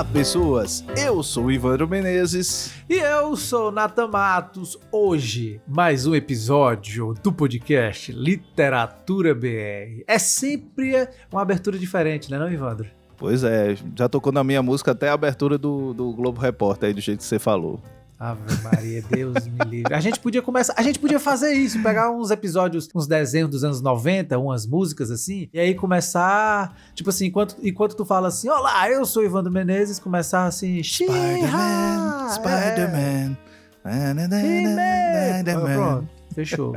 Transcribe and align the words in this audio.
Olá, 0.00 0.08
pessoas! 0.10 0.82
Eu 0.96 1.22
sou 1.22 1.44
o 1.44 1.52
Ivandro 1.52 1.86
Menezes. 1.86 2.72
E 2.88 2.94
eu 2.94 3.36
sou 3.36 3.70
Nathan 3.70 4.08
Matos. 4.08 4.78
Hoje, 4.90 5.60
mais 5.68 6.06
um 6.06 6.14
episódio 6.14 7.12
do 7.22 7.30
podcast 7.30 8.10
Literatura 8.10 9.34
BR. 9.34 10.02
É 10.06 10.18
sempre 10.18 11.06
uma 11.30 11.42
abertura 11.42 11.78
diferente, 11.78 12.30
né, 12.30 12.38
não, 12.38 12.50
Ivandro? 12.50 12.88
Pois 13.14 13.44
é, 13.44 13.76
já 13.94 14.08
tocou 14.08 14.32
na 14.32 14.42
minha 14.42 14.62
música 14.62 14.92
até 14.92 15.10
a 15.10 15.12
abertura 15.12 15.58
do, 15.58 15.92
do 15.92 16.14
Globo 16.14 16.40
Repórter 16.40 16.88
aí, 16.88 16.94
do 16.94 17.00
jeito 17.02 17.18
que 17.18 17.24
você 17.24 17.38
falou. 17.38 17.78
Ave 18.20 18.42
Maria, 18.62 19.02
Deus 19.08 19.46
me 19.46 19.64
livre. 19.64 19.94
A 19.94 19.98
gente 19.98 20.20
podia 20.20 20.42
começar, 20.42 20.74
a 20.76 20.82
gente 20.82 20.98
podia 20.98 21.18
fazer 21.18 21.54
isso, 21.54 21.82
pegar 21.82 22.10
uns 22.10 22.30
episódios, 22.30 22.86
uns 22.94 23.06
desenhos 23.06 23.48
dos 23.48 23.64
anos 23.64 23.80
90, 23.80 24.38
umas 24.38 24.66
músicas 24.66 25.10
assim, 25.10 25.48
e 25.54 25.58
aí 25.58 25.74
começar, 25.74 26.76
tipo 26.94 27.08
assim, 27.08 27.28
enquanto, 27.28 27.56
enquanto 27.62 27.96
tu 27.96 28.04
fala 28.04 28.28
assim, 28.28 28.50
olá, 28.50 28.90
eu 28.90 29.06
sou 29.06 29.24
Ivandro 29.24 29.50
Menezes, 29.50 29.98
começar 29.98 30.44
assim, 30.44 30.82
Spider-Man, 30.82 32.28
Spider-Man. 32.34 33.38
É. 33.86 35.42
Pronto, 35.74 36.08
fechou. 36.34 36.74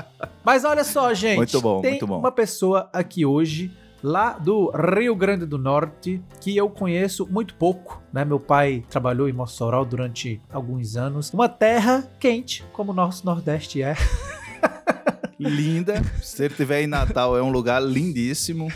Mas 0.42 0.64
olha 0.64 0.82
só, 0.82 1.12
gente. 1.12 1.36
Muito 1.36 1.60
bom, 1.60 1.82
tem 1.82 1.90
muito 1.90 2.06
bom. 2.06 2.20
uma 2.20 2.32
pessoa 2.32 2.88
aqui 2.90 3.26
hoje 3.26 3.70
lá 4.02 4.32
do 4.38 4.70
Rio 4.70 5.14
Grande 5.14 5.46
do 5.46 5.58
Norte, 5.58 6.22
que 6.40 6.56
eu 6.56 6.68
conheço 6.68 7.26
muito 7.30 7.54
pouco, 7.54 8.02
né? 8.12 8.24
Meu 8.24 8.40
pai 8.40 8.84
trabalhou 8.88 9.28
em 9.28 9.32
Mossoró 9.32 9.84
durante 9.84 10.40
alguns 10.52 10.96
anos. 10.96 11.32
Uma 11.32 11.48
terra 11.48 12.08
quente, 12.18 12.64
como 12.72 12.92
o 12.92 12.94
nosso 12.94 13.24
Nordeste 13.24 13.82
é. 13.82 13.94
Linda. 15.38 16.02
Se 16.22 16.44
ele 16.44 16.52
estiver 16.52 16.82
em 16.82 16.86
Natal, 16.86 17.36
é 17.36 17.42
um 17.42 17.50
lugar 17.50 17.82
lindíssimo. 17.82 18.68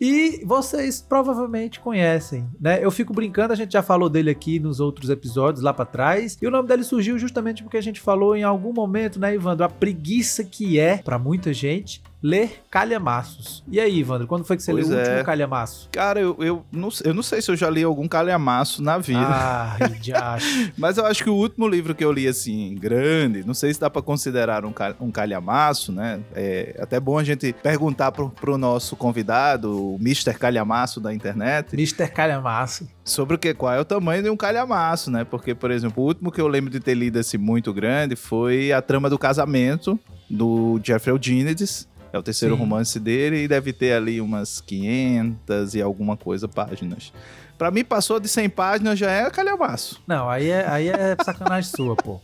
E 0.00 0.42
vocês 0.44 1.00
provavelmente 1.00 1.80
conhecem, 1.80 2.46
né? 2.60 2.84
Eu 2.84 2.90
fico 2.90 3.12
brincando, 3.12 3.52
a 3.52 3.56
gente 3.56 3.72
já 3.72 3.82
falou 3.82 4.08
dele 4.08 4.30
aqui 4.30 4.58
nos 4.58 4.80
outros 4.80 5.08
episódios 5.08 5.62
lá 5.62 5.72
pra 5.72 5.84
trás. 5.84 6.36
E 6.40 6.46
o 6.46 6.50
nome 6.50 6.68
dele 6.68 6.84
surgiu 6.84 7.18
justamente 7.18 7.62
porque 7.62 7.76
a 7.76 7.82
gente 7.82 8.00
falou 8.00 8.36
em 8.36 8.42
algum 8.42 8.72
momento, 8.72 9.18
né, 9.20 9.34
Ivandro, 9.34 9.64
a 9.64 9.68
preguiça 9.68 10.42
que 10.44 10.78
é 10.78 10.98
pra 10.98 11.18
muita 11.18 11.52
gente 11.52 12.02
ler 12.26 12.62
calhamaços. 12.70 13.62
E 13.70 13.78
aí, 13.78 13.98
Ivandro, 13.98 14.26
quando 14.26 14.46
foi 14.46 14.56
que 14.56 14.62
você 14.62 14.72
Pois 14.72 14.88
leu 14.88 14.96
o 14.96 15.00
é. 15.00 15.04
último 15.08 15.24
calhamaço? 15.26 15.90
Cara, 15.92 16.18
eu, 16.18 16.34
eu, 16.40 16.64
não, 16.72 16.88
eu 17.04 17.12
não 17.12 17.22
sei 17.22 17.42
se 17.42 17.50
eu 17.50 17.56
já 17.56 17.68
li 17.68 17.82
algum 17.82 18.08
calhamaço 18.08 18.82
na 18.82 18.96
vida. 18.96 19.20
Ah. 19.20 19.76
Mas 20.78 20.96
eu 20.96 21.04
acho 21.04 21.22
que 21.22 21.28
o 21.28 21.34
último 21.34 21.68
livro 21.68 21.94
que 21.94 22.02
eu 22.04 22.10
li, 22.10 22.26
assim, 22.26 22.74
grande, 22.76 23.44
não 23.46 23.52
sei 23.52 23.74
se 23.74 23.78
dá 23.80 23.90
pra 23.90 24.00
considerar 24.00 24.64
um, 24.64 24.72
cal- 24.72 24.94
um 25.00 25.10
calhamaço, 25.10 25.92
né? 25.92 26.20
É 26.34 26.74
até 26.80 26.98
bom 26.98 27.18
a 27.18 27.24
gente 27.24 27.52
perguntar 27.52 28.10
pro, 28.10 28.30
pro 28.30 28.56
nosso 28.56 28.96
convidado, 28.96 29.70
o 29.94 29.96
Mr. 30.00 30.32
Calhamaço 30.38 31.00
da 31.00 31.12
internet, 31.12 31.74
Mr. 31.74 32.08
Calhamaço. 32.10 32.88
sobre 33.04 33.36
o 33.36 33.38
que, 33.38 33.52
qual 33.52 33.74
é 33.74 33.80
o 33.80 33.84
tamanho 33.84 34.22
de 34.22 34.30
um 34.30 34.36
calhamaço, 34.36 35.10
né? 35.10 35.24
Porque, 35.24 35.54
por 35.54 35.70
exemplo, 35.70 36.02
o 36.02 36.06
último 36.06 36.32
que 36.32 36.40
eu 36.40 36.48
lembro 36.48 36.70
de 36.70 36.80
ter 36.80 36.94
lido, 36.94 37.18
assim, 37.18 37.36
muito 37.36 37.70
grande 37.72 38.16
foi 38.16 38.72
A 38.72 38.80
Trama 38.80 39.10
do 39.10 39.18
Casamento, 39.18 39.98
do 40.30 40.80
Jeffrey 40.82 41.14
Eugenides. 41.14 41.86
É 42.14 42.18
o 42.18 42.22
terceiro 42.22 42.54
Sim. 42.54 42.60
romance 42.60 43.00
dele 43.00 43.42
e 43.42 43.48
deve 43.48 43.72
ter 43.72 43.92
ali 43.92 44.20
umas 44.20 44.60
500 44.60 45.74
e 45.74 45.82
alguma 45.82 46.16
coisa 46.16 46.46
páginas. 46.46 47.12
Pra 47.58 47.72
mim, 47.72 47.82
passou 47.82 48.20
de 48.20 48.28
100 48.28 48.50
páginas, 48.50 48.96
já 48.96 49.10
é 49.10 49.28
calhamaço. 49.30 50.00
Não, 50.06 50.30
aí 50.30 50.48
é, 50.48 50.64
aí 50.64 50.88
é 50.90 51.16
sacanagem 51.24 51.68
sua, 51.74 51.96
pô. 51.96 52.20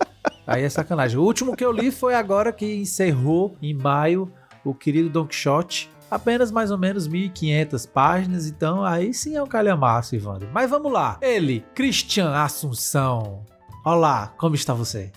Aí 0.46 0.62
é 0.62 0.68
sacanagem. 0.68 1.18
O 1.18 1.24
último 1.24 1.56
que 1.56 1.64
eu 1.64 1.72
li 1.72 1.90
foi 1.90 2.14
agora 2.14 2.52
que 2.52 2.72
encerrou, 2.72 3.56
em 3.60 3.74
maio, 3.74 4.32
o 4.64 4.72
querido 4.72 5.08
Don 5.08 5.26
Quixote. 5.26 5.90
Apenas 6.08 6.52
mais 6.52 6.70
ou 6.70 6.78
menos 6.78 7.08
1.500 7.08 7.88
páginas, 7.90 8.46
então 8.46 8.84
aí 8.84 9.12
sim 9.12 9.34
é 9.34 9.42
um 9.42 9.48
calhamaço, 9.48 10.14
Ivandro. 10.14 10.48
Mas 10.52 10.70
vamos 10.70 10.92
lá. 10.92 11.18
Ele, 11.20 11.64
Christian 11.74 12.30
Assunção. 12.32 13.44
Olá, 13.84 14.32
como 14.38 14.54
está 14.54 14.72
você? 14.72 15.10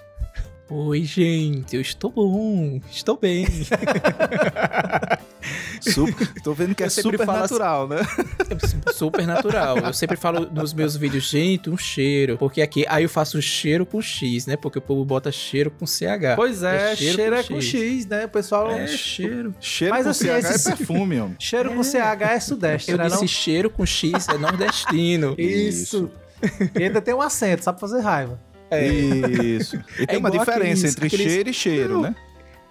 Oi, 0.76 1.04
gente, 1.04 1.76
eu 1.76 1.82
estou 1.82 2.10
bom, 2.12 2.82
estou 2.90 3.16
bem. 3.16 3.46
Super, 5.80 6.34
tô 6.42 6.52
vendo 6.54 6.74
que 6.74 6.82
é 6.82 6.88
Eu 6.88 6.90
super 6.90 7.28
natural, 7.28 7.88
né? 7.88 7.98
Super 8.96 9.28
natural. 9.28 9.78
Eu 9.78 9.94
sempre 9.94 10.18
falo 10.18 10.50
nos 10.52 10.74
meus 10.74 10.96
vídeos, 10.96 11.30
gente, 11.30 11.70
um 11.70 11.78
cheiro. 11.78 12.40
Porque 12.40 12.60
aqui, 12.60 12.86
aí 12.90 13.04
eu 13.04 13.10
faço 13.10 13.40
cheiro 13.40 13.86
com 13.86 14.02
X, 14.02 14.48
né? 14.48 14.56
Porque 14.58 14.80
o 14.80 14.82
povo 14.82 15.06
bota 15.06 15.32
cheiro 15.32 15.70
com 15.70 15.86
CH. 15.86 16.36
Pois 16.36 16.64
é, 16.64 16.94
É 16.94 16.96
cheiro, 16.96 17.16
cheiro 17.18 17.36
é 17.36 17.44
com 17.44 17.54
com 17.54 17.62
X. 17.62 17.80
X, 17.80 18.06
né? 18.08 18.26
O 18.26 18.30
pessoal. 18.30 18.72
É, 18.72 18.88
cheiro. 18.88 19.54
Cheiro 19.60 19.94
Mas 19.94 20.06
com 20.06 20.10
assim, 20.10 20.26
CH 20.26 20.40
esses- 20.50 20.66
é 20.66 20.76
perfume, 20.76 21.20
homem. 21.20 21.36
Cheiro 21.38 21.72
com 21.76 21.84
CH 21.84 22.32
é 22.34 22.40
sudeste, 22.40 22.90
Eu 22.92 22.98
né? 22.98 23.04
disse 23.10 23.20
não? 23.22 23.28
cheiro 23.28 23.70
com 23.70 23.86
X, 23.86 24.28
é 24.28 24.40
nordestino. 24.40 25.36
Isso. 25.38 26.10
E 26.80 26.84
ainda 26.84 27.00
tem 27.00 27.14
um 27.14 27.22
acento, 27.22 27.64
sabe 27.64 27.80
fazer 27.80 28.00
raiva. 28.00 28.40
Isso. 28.82 29.80
E 30.00 30.06
tem 30.06 30.18
uma 30.18 30.30
igual 30.30 30.46
diferença 30.46 30.88
entre 30.88 31.10
cheiro 31.10 31.50
e 31.50 31.54
cheiro, 31.54 31.94
Não. 31.96 32.02
né? 32.02 32.16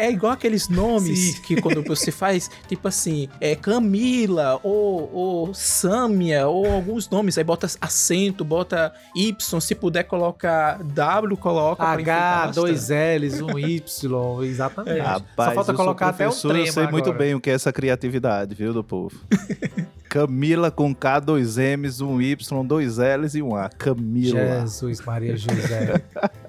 É 0.02 0.10
igual 0.10 0.32
aqueles 0.32 0.68
nomes 0.68 1.36
Sim. 1.36 1.42
que 1.42 1.60
quando 1.60 1.80
você 1.80 2.10
faz, 2.12 2.50
tipo 2.66 2.88
assim, 2.88 3.28
é 3.40 3.54
Camila 3.54 4.58
ou, 4.60 5.08
ou 5.14 5.54
Sâmia 5.54 6.48
ou 6.48 6.66
alguns 6.66 7.08
nomes, 7.08 7.38
aí 7.38 7.44
bota 7.44 7.68
acento, 7.80 8.44
bota 8.44 8.92
Y, 9.14 9.60
se 9.60 9.76
puder 9.76 10.02
colocar 10.02 10.82
W, 10.82 11.36
coloca. 11.36 11.84
H, 11.84 12.46
dois 12.48 12.88
L's, 12.88 13.40
um 13.40 13.56
Y, 13.56 14.42
exatamente. 14.42 14.98
Rapaz, 14.98 15.50
Só 15.50 15.54
falta 15.54 15.72
colocar 15.74 16.08
até 16.08 16.28
um 16.28 16.32
trema 16.32 16.58
Eu 16.58 16.72
sei 16.72 16.88
muito 16.88 17.04
agora. 17.10 17.18
bem 17.18 17.34
o 17.36 17.40
que 17.40 17.50
é 17.50 17.52
essa 17.52 17.72
criatividade, 17.72 18.56
viu, 18.56 18.74
do 18.74 18.82
povo? 18.82 19.16
Camila 20.12 20.70
com 20.70 20.94
K, 20.94 21.20
dois 21.20 21.56
M's, 21.56 22.02
um 22.02 22.20
Y, 22.20 22.66
dois 22.66 22.98
L's 22.98 23.34
e 23.34 23.40
um 23.40 23.56
A. 23.56 23.70
Camila. 23.70 24.60
Jesus 24.60 25.00
Maria 25.00 25.34
José. 25.38 26.02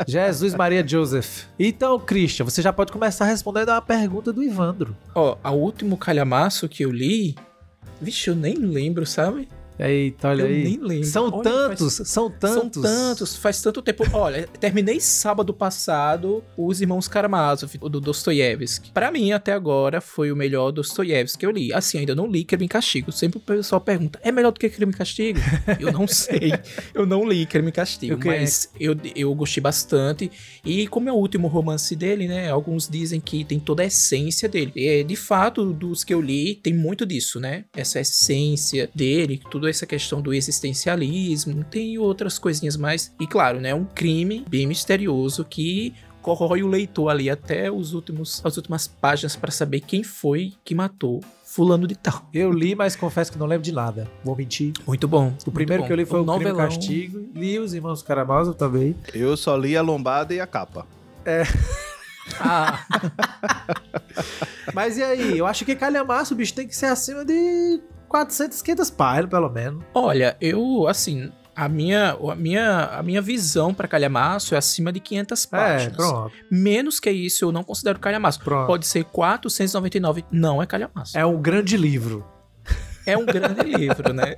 Jesus 0.05 0.53
Maria 0.53 0.85
Joseph. 0.85 1.45
Então, 1.57 1.97
Christian, 1.97 2.43
você 2.43 2.61
já 2.61 2.73
pode 2.73 2.91
começar 2.91 3.23
respondendo 3.43 3.71
a 3.71 3.81
pergunta 3.81 4.31
do 4.31 4.41
Ivandro. 4.41 4.95
Ó, 5.13 5.37
o 5.43 5.51
último 5.51 5.97
calhamaço 5.97 6.69
que 6.69 6.85
eu 6.85 6.89
li, 6.89 7.35
vixe, 7.99 8.29
eu 8.29 8.35
nem 8.35 8.55
lembro, 8.55 9.05
sabe? 9.05 9.49
Eita, 9.79 10.29
olha 10.29 10.41
eu 10.43 10.47
aí. 10.47 10.63
nem 10.63 10.77
lembro. 10.79 11.05
São 11.07 11.29
Olha, 11.31 11.43
tantos, 11.43 11.97
faz- 11.97 12.07
são 12.09 12.29
tantos. 12.29 12.53
São 12.83 13.09
tantos, 13.09 13.35
faz 13.35 13.61
tanto 13.61 13.81
tempo. 13.81 14.03
Olha, 14.13 14.47
terminei 14.59 14.99
sábado 14.99 15.53
passado 15.53 16.43
Os 16.57 16.79
Irmãos 16.81 17.07
Karamazov, 17.07 17.77
do 17.89 17.99
Dostoiévski. 17.99 18.91
Pra 18.91 19.11
mim, 19.11 19.31
até 19.31 19.51
agora, 19.53 19.99
foi 20.01 20.31
o 20.31 20.35
melhor 20.35 20.71
Dostoiévski 20.71 21.39
que 21.39 21.45
eu 21.45 21.51
li. 21.51 21.73
Assim, 21.73 21.97
ainda 21.99 22.13
não 22.15 22.27
li 22.27 22.43
Crime 22.43 22.65
e 22.65 22.67
Castigo. 22.67 23.11
Sempre 23.11 23.37
o 23.37 23.41
pessoal 23.41 23.81
pergunta, 23.81 24.19
é 24.23 24.31
melhor 24.31 24.51
do 24.51 24.59
que 24.59 24.69
Crime 24.69 24.91
e 24.91 24.95
Castigo? 24.95 25.39
eu 25.79 25.91
não 25.91 26.05
sei. 26.07 26.53
Eu 26.93 27.05
não 27.05 27.27
li 27.27 27.45
Crime 27.45 27.69
e 27.69 27.71
Castigo, 27.71 28.13
Eu 28.13 28.19
mas 28.25 28.69
eu, 28.79 28.95
eu 29.15 29.33
gostei 29.33 29.61
bastante. 29.61 30.31
E 30.65 30.87
como 30.87 31.09
é 31.09 31.11
o 31.11 31.15
último 31.15 31.47
romance 31.47 31.95
dele, 31.95 32.27
né? 32.27 32.49
Alguns 32.49 32.87
dizem 32.87 33.19
que 33.19 33.43
tem 33.43 33.59
toda 33.59 33.81
a 33.83 33.85
essência 33.85 34.47
dele. 34.47 34.71
É, 34.77 35.03
de 35.03 35.15
fato, 35.15 35.73
dos 35.73 36.03
que 36.03 36.13
eu 36.13 36.21
li, 36.21 36.55
tem 36.55 36.73
muito 36.73 37.05
disso, 37.05 37.39
né? 37.39 37.65
Essa 37.75 37.99
essência 37.99 38.89
dele, 38.93 39.41
toda 39.49 39.69
essa 39.73 39.85
questão 39.85 40.21
do 40.21 40.33
existencialismo, 40.33 41.63
tem 41.63 41.97
outras 41.97 42.39
coisinhas 42.39 42.77
mais. 42.77 43.13
E 43.19 43.27
claro, 43.27 43.59
né? 43.59 43.73
Um 43.73 43.85
crime 43.85 44.45
bem 44.47 44.65
misterioso 44.65 45.43
que 45.43 45.93
corrói 46.21 46.63
o 46.63 46.67
leitor 46.67 47.09
ali 47.09 47.29
até 47.29 47.69
os 47.69 47.93
últimos, 47.93 48.41
as 48.45 48.55
últimas 48.55 48.87
páginas 48.87 49.35
para 49.35 49.51
saber 49.51 49.81
quem 49.81 50.03
foi 50.03 50.53
que 50.63 50.73
matou 50.73 51.21
fulano 51.43 51.85
de 51.85 51.95
tal. 51.95 52.27
Eu 52.33 52.51
li, 52.51 52.73
mas 52.73 52.95
confesso 52.95 53.31
que 53.31 53.37
não 53.37 53.45
lembro 53.45 53.63
de 53.63 53.71
nada. 53.71 54.09
Vou 54.23 54.35
mentir. 54.35 54.73
Muito 54.87 55.07
bom. 55.07 55.33
O 55.45 55.51
primeiro 55.51 55.85
que 55.85 55.91
eu 55.91 55.95
li 55.95 56.05
foi 56.05 56.21
o, 56.21 56.25
Crime 56.25 56.51
e 56.51 56.55
Castigo. 56.55 57.29
Li 57.35 57.59
Os 57.59 57.73
Irmãos 57.75 58.01
Karamazov 58.01 58.57
também. 58.57 58.95
Eu 59.13 59.37
só 59.37 59.55
li 59.55 59.77
a 59.77 59.81
lombada 59.81 60.33
e 60.33 60.39
a 60.39 60.47
capa. 60.47 60.87
Ah, 62.39 62.85
Mas 64.73 64.97
e 64.97 65.03
aí? 65.03 65.37
Eu 65.37 65.45
acho 65.45 65.65
que 65.65 65.75
calhamaço, 65.75 66.33
bicho, 66.35 66.53
tem 66.53 66.67
que 66.67 66.75
ser 66.75 66.85
acima 66.85 67.25
de 67.25 67.81
400, 68.17 68.61
500 68.61 68.89
páginas, 68.91 69.29
pelo 69.31 69.49
menos. 69.49 69.83
olha, 69.95 70.37
eu 70.39 70.87
assim, 70.87 71.31
a 71.55 71.67
minha, 71.67 72.11
a 72.11 72.35
minha, 72.35 72.85
a 72.85 73.01
minha 73.01 73.19
visão 73.23 73.73
para 73.73 73.87
calhamaço 73.87 74.53
é 74.53 74.57
acima 74.59 74.91
de 74.93 74.99
500 74.99 75.45
É, 75.45 75.47
páginas. 75.49 75.95
pronto. 75.97 76.31
Menos 76.51 76.99
que 76.99 77.09
isso 77.09 77.45
eu 77.45 77.51
não 77.51 77.63
considero 77.63 77.97
calhamaço. 77.99 78.39
Pronto. 78.39 78.67
Pode 78.67 78.85
ser 78.85 79.03
499, 79.05 80.23
não 80.31 80.61
é 80.61 80.67
calhamaço. 80.67 81.17
É 81.17 81.25
um 81.25 81.41
grande 81.41 81.75
livro. 81.75 82.23
É 83.05 83.17
um 83.17 83.25
grande 83.25 83.61
livro, 83.67 84.13
né? 84.13 84.35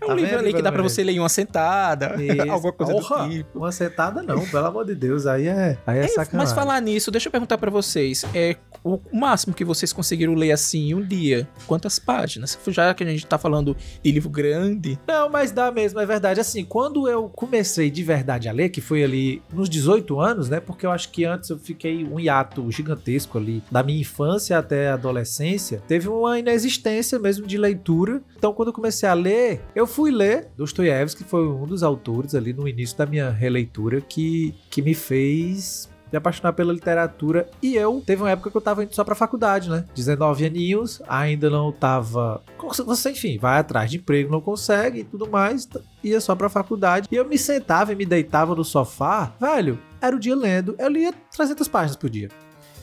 É 0.00 0.04
um 0.04 0.08
Tá 0.08 0.14
livro 0.14 0.38
ali 0.38 0.52
que 0.52 0.62
dá 0.62 0.70
pra 0.70 0.80
Ivan 0.80 0.88
você 0.88 1.02
ler 1.02 1.12
em 1.12 1.20
uma 1.20 1.28
sentada, 1.28 2.14
Isso. 2.22 2.42
alguma 2.50 2.72
coisa 2.72 2.92
Porra, 2.92 3.24
do 3.24 3.30
tipo. 3.30 3.58
Uma 3.58 3.72
sentada 3.72 4.22
não, 4.22 4.44
pelo 4.46 4.66
amor 4.66 4.84
de 4.84 4.94
Deus. 4.94 5.26
Aí 5.26 5.46
é, 5.46 5.78
aí 5.86 5.98
é, 5.98 6.04
É, 6.04 6.08
sacanagem. 6.08 6.36
mas 6.36 6.52
falar 6.52 6.80
nisso, 6.80 7.10
deixa 7.10 7.28
eu 7.28 7.32
perguntar 7.32 7.58
pra 7.58 7.70
vocês. 7.70 8.24
É 8.34 8.56
o 8.84 8.98
máximo 9.12 9.54
que 9.54 9.64
vocês 9.64 9.92
conseguiram 9.92 10.34
ler 10.34 10.52
assim 10.52 10.90
em 10.90 10.94
um 10.94 11.02
dia? 11.02 11.48
Quantas 11.66 11.98
páginas? 11.98 12.58
Já 12.68 12.92
que 12.94 13.02
a 13.02 13.06
gente 13.06 13.26
tá 13.26 13.38
falando 13.38 13.76
de 14.02 14.12
livro 14.12 14.28
grande. 14.28 14.98
Não, 15.06 15.28
mas 15.28 15.50
dá 15.50 15.70
mesmo, 15.70 15.98
é 16.00 16.06
verdade. 16.06 16.40
Assim, 16.40 16.64
quando 16.64 17.08
eu 17.08 17.28
comecei 17.28 17.90
de 17.90 18.02
verdade 18.02 18.48
a 18.48 18.52
ler, 18.52 18.68
que 18.68 18.80
foi 18.80 19.02
ali 19.02 19.42
nos 19.52 19.68
18 19.68 20.20
anos, 20.20 20.48
né? 20.48 20.60
Porque 20.60 20.84
eu 20.86 20.90
acho 20.90 21.10
que 21.10 21.24
antes 21.24 21.50
eu 21.50 21.58
fiquei 21.58 22.04
um 22.04 22.20
hiato 22.20 22.70
gigantesco 22.70 23.38
ali, 23.38 23.62
da 23.70 23.82
minha 23.82 24.00
infância 24.00 24.58
até 24.58 24.90
a 24.90 24.94
adolescência, 24.94 25.82
teve 25.86 26.08
uma 26.08 26.38
inexistência 26.38 27.18
mesmo 27.18 27.46
de, 27.46 27.56
lei, 27.56 27.77
leitura. 27.78 28.20
Então, 28.36 28.52
quando 28.52 28.68
eu 28.68 28.74
comecei 28.74 29.08
a 29.08 29.14
ler, 29.14 29.62
eu 29.74 29.86
fui 29.86 30.10
ler 30.10 30.48
Dostoiévski, 30.56 31.22
que 31.22 31.30
foi 31.30 31.46
um 31.46 31.66
dos 31.66 31.82
autores 31.82 32.34
ali 32.34 32.52
no 32.52 32.68
início 32.68 32.98
da 32.98 33.06
minha 33.06 33.30
releitura 33.30 34.00
que, 34.00 34.54
que 34.68 34.82
me 34.82 34.94
fez 34.94 35.88
me 36.10 36.16
apaixonar 36.16 36.54
pela 36.54 36.72
literatura. 36.72 37.48
E 37.62 37.76
eu, 37.76 38.02
teve 38.04 38.22
uma 38.22 38.30
época 38.30 38.50
que 38.50 38.56
eu 38.56 38.60
tava 38.62 38.82
indo 38.82 38.94
só 38.94 39.04
pra 39.04 39.14
faculdade, 39.14 39.68
né? 39.68 39.84
19 39.94 40.46
aninhos, 40.46 41.02
ainda 41.06 41.50
não 41.50 41.70
tava. 41.70 42.42
Você, 42.86 43.10
enfim, 43.10 43.38
vai 43.38 43.58
atrás 43.58 43.90
de 43.90 43.98
emprego, 43.98 44.32
não 44.32 44.40
consegue 44.40 45.00
e 45.00 45.04
tudo 45.04 45.28
mais, 45.28 45.68
ia 46.02 46.20
só 46.20 46.34
pra 46.34 46.48
faculdade. 46.48 47.08
E 47.12 47.14
eu 47.14 47.28
me 47.28 47.36
sentava 47.38 47.92
e 47.92 47.96
me 47.96 48.06
deitava 48.06 48.54
no 48.54 48.64
sofá, 48.64 49.34
velho, 49.38 49.78
era 50.00 50.16
o 50.16 50.18
dia 50.18 50.34
lendo. 50.34 50.74
Eu 50.78 50.88
lia 50.88 51.12
300 51.12 51.68
páginas 51.68 51.96
por 51.96 52.08
dia. 52.08 52.30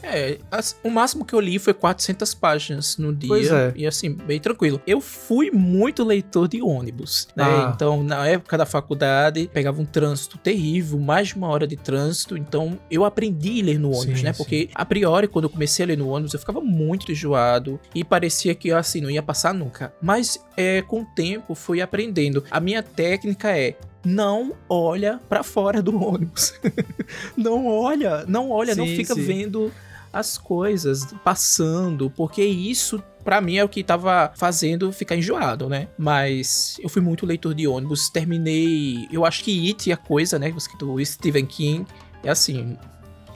É, 0.06 0.38
as, 0.52 0.80
o 0.84 0.90
máximo 0.90 1.26
que 1.26 1.34
eu 1.34 1.40
li 1.40 1.58
foi 1.58 1.74
400 1.74 2.34
páginas 2.36 2.98
no 2.98 3.14
dia. 3.14 3.28
Pois 3.28 3.52
é. 3.52 3.74
E 3.76 3.88
assim, 3.88 4.14
bem 4.14 4.40
tranquilo. 4.40 4.80
Eu 4.86 5.02
fui 5.02 5.50
muito 5.52 6.04
leitor 6.04 6.48
de 6.48 6.62
ônibus, 6.62 7.28
né? 7.36 7.44
Ah. 7.44 7.72
Então, 7.74 8.04
na 8.04 8.28
época 8.28 8.58
da 8.58 8.66
faculdade, 8.66 9.50
pegava 9.52 9.82
um 9.82 9.86
trânsito 9.86 10.38
terrível, 10.38 11.00
mais 11.00 11.30
de 11.30 11.36
uma 11.36 11.48
hora 11.48 11.66
de 11.66 11.76
trânsito. 11.76 12.38
Então, 12.38 12.80
eu 12.90 13.04
aprendi 13.04 13.62
a 13.62 13.66
ler 13.66 13.80
no 13.80 13.92
ônibus, 13.92 14.20
Sim, 14.20 14.26
né? 14.26 14.34
sim. 14.34 14.38
Porque, 14.38 14.70
a 14.76 14.86
priori, 14.86 15.28
quando 15.28 15.46
eu 15.46 15.50
comecei 15.50 15.84
a 15.84 15.88
ler 15.88 15.98
no 15.98 16.08
ônibus, 16.08 16.34
eu 16.34 16.40
ficava 16.40 16.62
muito 16.62 17.12
enjoado 17.12 17.80
e 17.94 18.04
parecia 18.04 18.54
que, 18.54 18.72
assim, 18.72 19.02
não 19.02 19.10
ia 19.10 19.24
passar 19.24 19.54
nunca. 19.54 19.94
Mas, 20.02 20.40
é, 20.56 20.82
com 20.84 21.02
o 21.02 21.06
tempo, 21.06 21.56
fui 21.56 21.82
aprendendo. 21.82 22.44
A 22.52 22.60
minha 22.60 22.84
técnica 22.84 23.58
é 23.58 23.76
não 24.06 24.54
olha 24.70 25.20
pra 25.28 25.42
fora 25.42 25.82
do 25.82 26.00
ônibus. 26.02 26.54
não 27.36 27.66
olha, 27.66 28.24
não 28.28 28.52
olha, 28.52 28.76
não 28.76 28.86
Sim, 28.86 28.96
fica 28.96 29.16
sim. 29.16 29.24
vendo 29.24 29.72
as 30.16 30.38
coisas 30.38 31.14
passando, 31.26 32.10
porque 32.10 32.42
isso 32.42 33.04
pra 33.22 33.42
mim 33.42 33.58
é 33.58 33.64
o 33.66 33.70
que 33.70 33.84
tava 33.84 34.32
fazendo 34.36 34.90
ficar 34.94 35.18
enjoado, 35.18 35.68
né? 35.68 35.90
Mas 35.98 36.78
eu 36.80 36.88
fui 36.88 37.02
muito 37.02 37.26
leitor 37.26 37.54
de 37.54 37.68
ônibus, 37.68 38.10
terminei, 38.10 39.10
eu 39.12 39.26
acho 39.26 39.44
que 39.44 39.68
It 39.68 39.90
e 39.90 39.94
a 39.94 39.98
coisa, 39.98 40.40
né, 40.40 40.54
do 40.80 41.06
Stephen 41.06 41.46
King, 41.46 41.86
é 42.24 42.30
assim, 42.30 42.78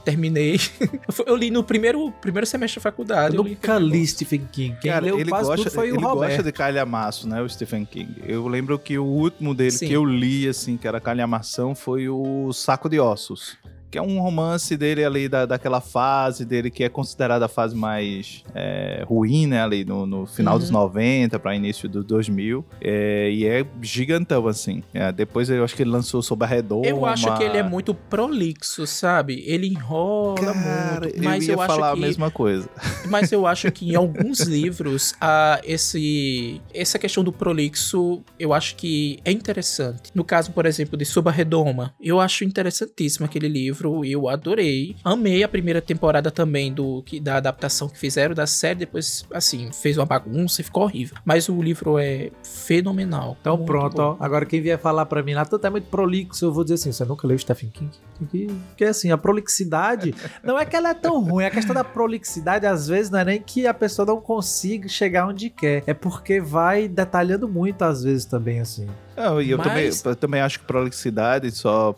terminei. 0.06 0.58
eu 1.28 1.36
li 1.36 1.52
no 1.52 1.66
primeiro, 1.66 2.14
primeiro 2.22 2.48
semestre 2.48 2.80
da 2.80 2.84
faculdade. 2.84 3.36
Eu 3.36 3.42
eu 3.42 3.48
li 3.48 3.56
nunca 3.56 3.78
li. 3.78 4.08
Stephen 4.08 4.48
King. 4.50 4.78
Quem 4.80 4.92
Cara, 4.92 5.06
leu 5.06 5.20
ele 5.20 5.30
quase 5.30 5.50
gosta, 5.50 5.64
tudo 5.66 5.74
foi 5.76 5.90
ele 5.90 5.98
o 5.98 6.00
Roberto. 6.00 6.30
gosta 6.30 6.44
de 6.44 6.52
calhamaço, 6.54 7.28
né, 7.28 7.42
o 7.42 7.50
Stephen 7.50 7.84
King. 7.84 8.24
Eu 8.26 8.48
lembro 8.48 8.80
que 8.80 8.98
o 8.98 9.04
último 9.04 9.54
dele 9.54 9.72
Sim. 9.72 9.88
que 9.88 9.94
eu 9.94 10.06
li, 10.06 10.48
assim, 10.48 10.78
que 10.78 10.88
era 10.88 11.02
calhamação, 11.02 11.76
foi 11.76 12.08
o 12.08 12.54
Saco 12.54 12.88
de 12.88 13.02
Ossos. 13.02 13.58
Que 13.92 13.98
é 13.98 14.02
um 14.02 14.20
romance 14.20 14.76
dele 14.78 15.04
ali, 15.04 15.28
da, 15.28 15.46
daquela 15.46 15.82
fase 15.82 16.46
dele 16.46 16.70
que 16.70 16.84
é 16.84 16.90
considerada 16.90 17.46
a 17.46 17.48
fase 17.48 17.76
mais 17.76 18.44
é, 18.54 19.04
ruim, 19.08 19.48
né? 19.48 19.62
Ali 19.64 19.84
no, 19.86 20.06
no 20.06 20.26
final 20.26 20.54
Uhum. 20.56 20.60
dos 20.60 20.70
90 20.70 21.40
para 21.40 21.56
início 21.56 21.88
dos 21.88 22.04
2000. 22.06 22.66
É, 22.82 23.30
e 23.32 23.46
é 23.46 23.66
gigantão, 23.82 24.48
assim. 24.48 24.84
É, 24.94 25.12
depois 25.12 25.50
eu 25.50 25.64
acho 25.64 25.76
que 25.76 25.84
ele 25.84 25.90
lançou 25.92 26.22
Sob 26.22 26.44
a 26.44 26.48
Redoma. 26.48 26.86
Eu 26.86 27.06
acho 27.06 27.36
que 27.38 27.44
ele 27.44 27.58
é 27.58 27.64
muito 27.64 27.94
prolixo, 27.94 28.86
sabe? 28.86 29.44
Ele 29.46 29.68
enrola 29.68 30.36
Cara, 30.54 31.02
muito, 31.02 31.24
mas 31.24 31.48
eu 31.48 31.54
eu, 31.54 31.60
ia 31.60 31.64
acho 31.66 31.74
falar 31.74 31.94
que 31.94 31.98
a 31.98 32.06
mesma 32.08 32.32
coisa. 32.32 32.70
Mas 33.10 33.32
eu 33.32 33.48
acho 33.48 33.72
que 33.72 33.90
em 33.92 33.96
alguns 33.96 34.42
livros, 34.42 35.14
a 35.20 35.60
esse, 35.64 36.62
essa 36.74 37.00
questão 37.00 37.24
do 37.24 37.32
prolixo, 37.32 38.22
eu 38.38 38.54
acho 38.54 38.76
que 38.76 39.20
é 39.24 39.32
interessante. 39.32 40.12
No 40.14 40.24
caso, 40.24 40.52
por 40.52 40.66
exemplo, 40.66 40.98
de 40.98 41.06
Sob 41.06 41.30
a 41.30 41.32
Redoma, 41.32 41.94
eu 42.00 42.20
acho 42.20 42.44
interessantíssimo 42.44 43.26
aquele 43.26 43.48
livro, 43.48 43.79
eu 44.06 44.28
adorei. 44.28 44.96
Amei 45.04 45.44
a 45.44 45.48
primeira 45.48 45.82
temporada 45.82 46.32
também 46.32 46.74
do 46.74 47.02
que 47.04 47.20
da 47.20 47.38
adaptação 47.38 47.88
que 47.88 47.98
fizeram 47.98 48.36
da 48.36 48.48
série, 48.48 48.80
depois, 48.80 49.26
assim, 49.34 49.72
fez 49.72 49.98
uma 49.98 50.06
bagunça 50.06 50.62
e 50.62 50.64
ficou 50.64 50.84
horrível. 50.84 51.18
Mas 51.24 51.50
o 51.50 51.62
livro 51.62 51.98
é 51.98 52.32
fenomenal. 52.44 53.38
Então 53.40 53.58
muito 53.58 53.68
pronto, 53.68 53.96
bom. 53.98 54.18
ó. 54.20 54.24
Agora 54.24 54.46
quem 54.46 54.62
vier 54.62 54.80
falar 54.80 55.06
pra 55.06 55.24
mim 55.24 55.34
lá, 55.34 55.46
tu 55.46 55.60
é 55.62 55.70
muito 55.70 55.90
prolixo, 55.90 56.46
eu 56.46 56.52
vou 56.52 56.64
dizer 56.64 56.76
assim, 56.76 56.92
você 56.92 57.06
nunca 57.06 57.28
leu 57.28 57.38
Stephen 57.38 57.70
King? 57.70 57.92
Porque 58.18 58.86
assim, 58.86 59.12
a 59.12 59.18
prolixidade, 59.18 60.14
não 60.44 60.58
é 60.60 60.66
que 60.66 60.76
ela 60.76 60.90
é 60.90 60.94
tão 60.94 61.24
ruim, 61.24 61.46
a 61.46 61.52
questão 61.52 61.74
da 61.74 61.84
prolixidade 61.84 62.66
às 62.66 62.88
vezes 62.88 63.10
não 63.10 63.20
é 63.20 63.26
nem 63.26 63.42
que 63.42 63.66
a 63.66 63.74
pessoa 63.74 64.06
não 64.06 64.20
consiga 64.20 64.88
chegar 64.88 65.28
onde 65.28 65.50
quer, 65.50 65.84
é 65.86 65.94
porque 65.94 66.40
vai 66.40 66.88
detalhando 66.88 67.48
muito 67.48 67.82
às 67.84 68.04
vezes 68.04 68.26
também, 68.26 68.60
assim. 68.60 68.88
Não, 69.20 69.42
e 69.42 69.50
eu, 69.52 69.58
Mas- 69.58 69.68
também, 69.68 69.92
eu 70.06 70.16
também 70.16 70.40
acho 70.42 70.60
que 70.62 70.66
prolixidade, 70.66 71.52
só 71.52 71.94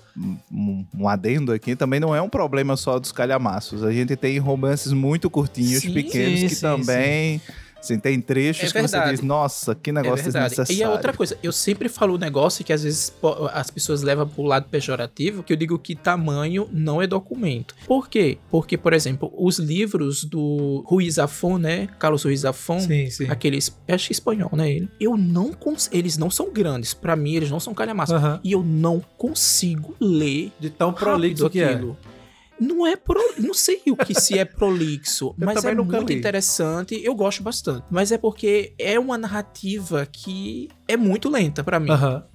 um, 0.51 0.83
um 0.97 1.07
adendo 1.07 1.51
aqui, 1.53 1.75
também 1.75 1.99
não 1.99 2.15
é 2.15 2.19
um 2.21 2.27
problema 2.27 2.75
só 2.75 2.97
dos 2.97 3.11
calhamaços. 3.11 3.83
A 3.83 3.91
gente 3.91 4.15
tem 4.15 4.39
romances 4.39 4.91
muito 4.91 5.29
curtinhos, 5.29 5.83
Sim, 5.83 5.93
pequenos, 5.93 6.39
sim, 6.39 6.47
que 6.47 6.55
sim, 6.55 6.61
também. 6.61 7.39
Assim, 7.81 7.99
tem 7.99 8.21
trechos 8.21 8.69
É 8.69 8.71
que 8.71 8.87
você 8.87 9.09
diz, 9.09 9.21
nossa, 9.21 9.73
que 9.73 9.89
É 9.89 9.93
negócio 9.93 10.23
verdade. 10.23 10.49
desnecessário. 10.49 10.79
E 10.79 10.83
a 10.83 10.91
outra 10.91 11.11
coisa, 11.13 11.35
eu 11.41 11.51
sempre 11.51 11.89
falo 11.89 12.13
um 12.13 12.17
negócio 12.17 12.63
que 12.63 12.71
às 12.71 12.83
vezes 12.83 13.11
as 13.53 13.71
pessoas 13.71 14.03
levam 14.03 14.27
pro 14.27 14.43
lado 14.43 14.67
pejorativo, 14.69 15.41
que 15.41 15.51
eu 15.51 15.57
digo 15.57 15.79
que 15.79 15.95
tamanho 15.95 16.69
não 16.71 17.01
é 17.01 17.07
documento. 17.07 17.75
Por 17.87 18.07
quê? 18.07 18.37
Porque, 18.51 18.77
por 18.77 18.93
exemplo, 18.93 19.33
os 19.35 19.57
livros 19.57 20.23
do 20.23 20.83
Ruiz 20.85 21.15
Zafón, 21.15 21.57
né? 21.57 21.87
Carlos 21.97 22.23
Ruiz 22.23 22.41
Zafón, 22.41 22.79
Sim, 22.81 23.09
sim. 23.09 23.27
aqueles, 23.29 23.75
acho 23.87 24.07
que 24.07 24.13
é 24.13 24.15
espanhol, 24.15 24.51
né? 24.53 24.71
Ele, 24.71 24.89
eu 24.99 25.17
não 25.17 25.51
eles 25.91 26.17
não 26.17 26.29
são 26.29 26.51
grandes. 26.51 26.93
Pra 26.93 27.15
mim, 27.15 27.33
eles 27.35 27.49
não 27.49 27.59
são 27.59 27.73
calhamaços. 27.73 28.15
Aham. 28.15 28.39
E 28.43 28.51
eu 28.51 28.63
não 28.63 29.01
consigo 29.17 29.95
ler 29.99 30.51
De 30.59 30.69
tão 30.69 30.93
prolixo 30.93 31.49
que 31.49 31.61
é. 31.61 31.81
Não 32.61 32.85
é 32.85 32.95
pro... 32.95 33.19
Não 33.39 33.55
sei 33.55 33.81
o 33.87 33.95
que 33.95 34.13
se 34.13 34.37
é 34.37 34.45
prolixo, 34.45 35.33
mas 35.39 35.65
é 35.65 35.73
muito 35.73 36.13
li. 36.13 36.19
interessante. 36.19 37.01
Eu 37.03 37.15
gosto 37.15 37.41
bastante. 37.41 37.83
Mas 37.89 38.11
é 38.11 38.19
porque 38.19 38.75
é 38.77 38.99
uma 38.99 39.17
narrativa 39.17 40.05
que 40.05 40.69
é 40.87 40.95
muito 40.95 41.27
lenta 41.27 41.63
pra 41.63 41.79
mim. 41.79 41.89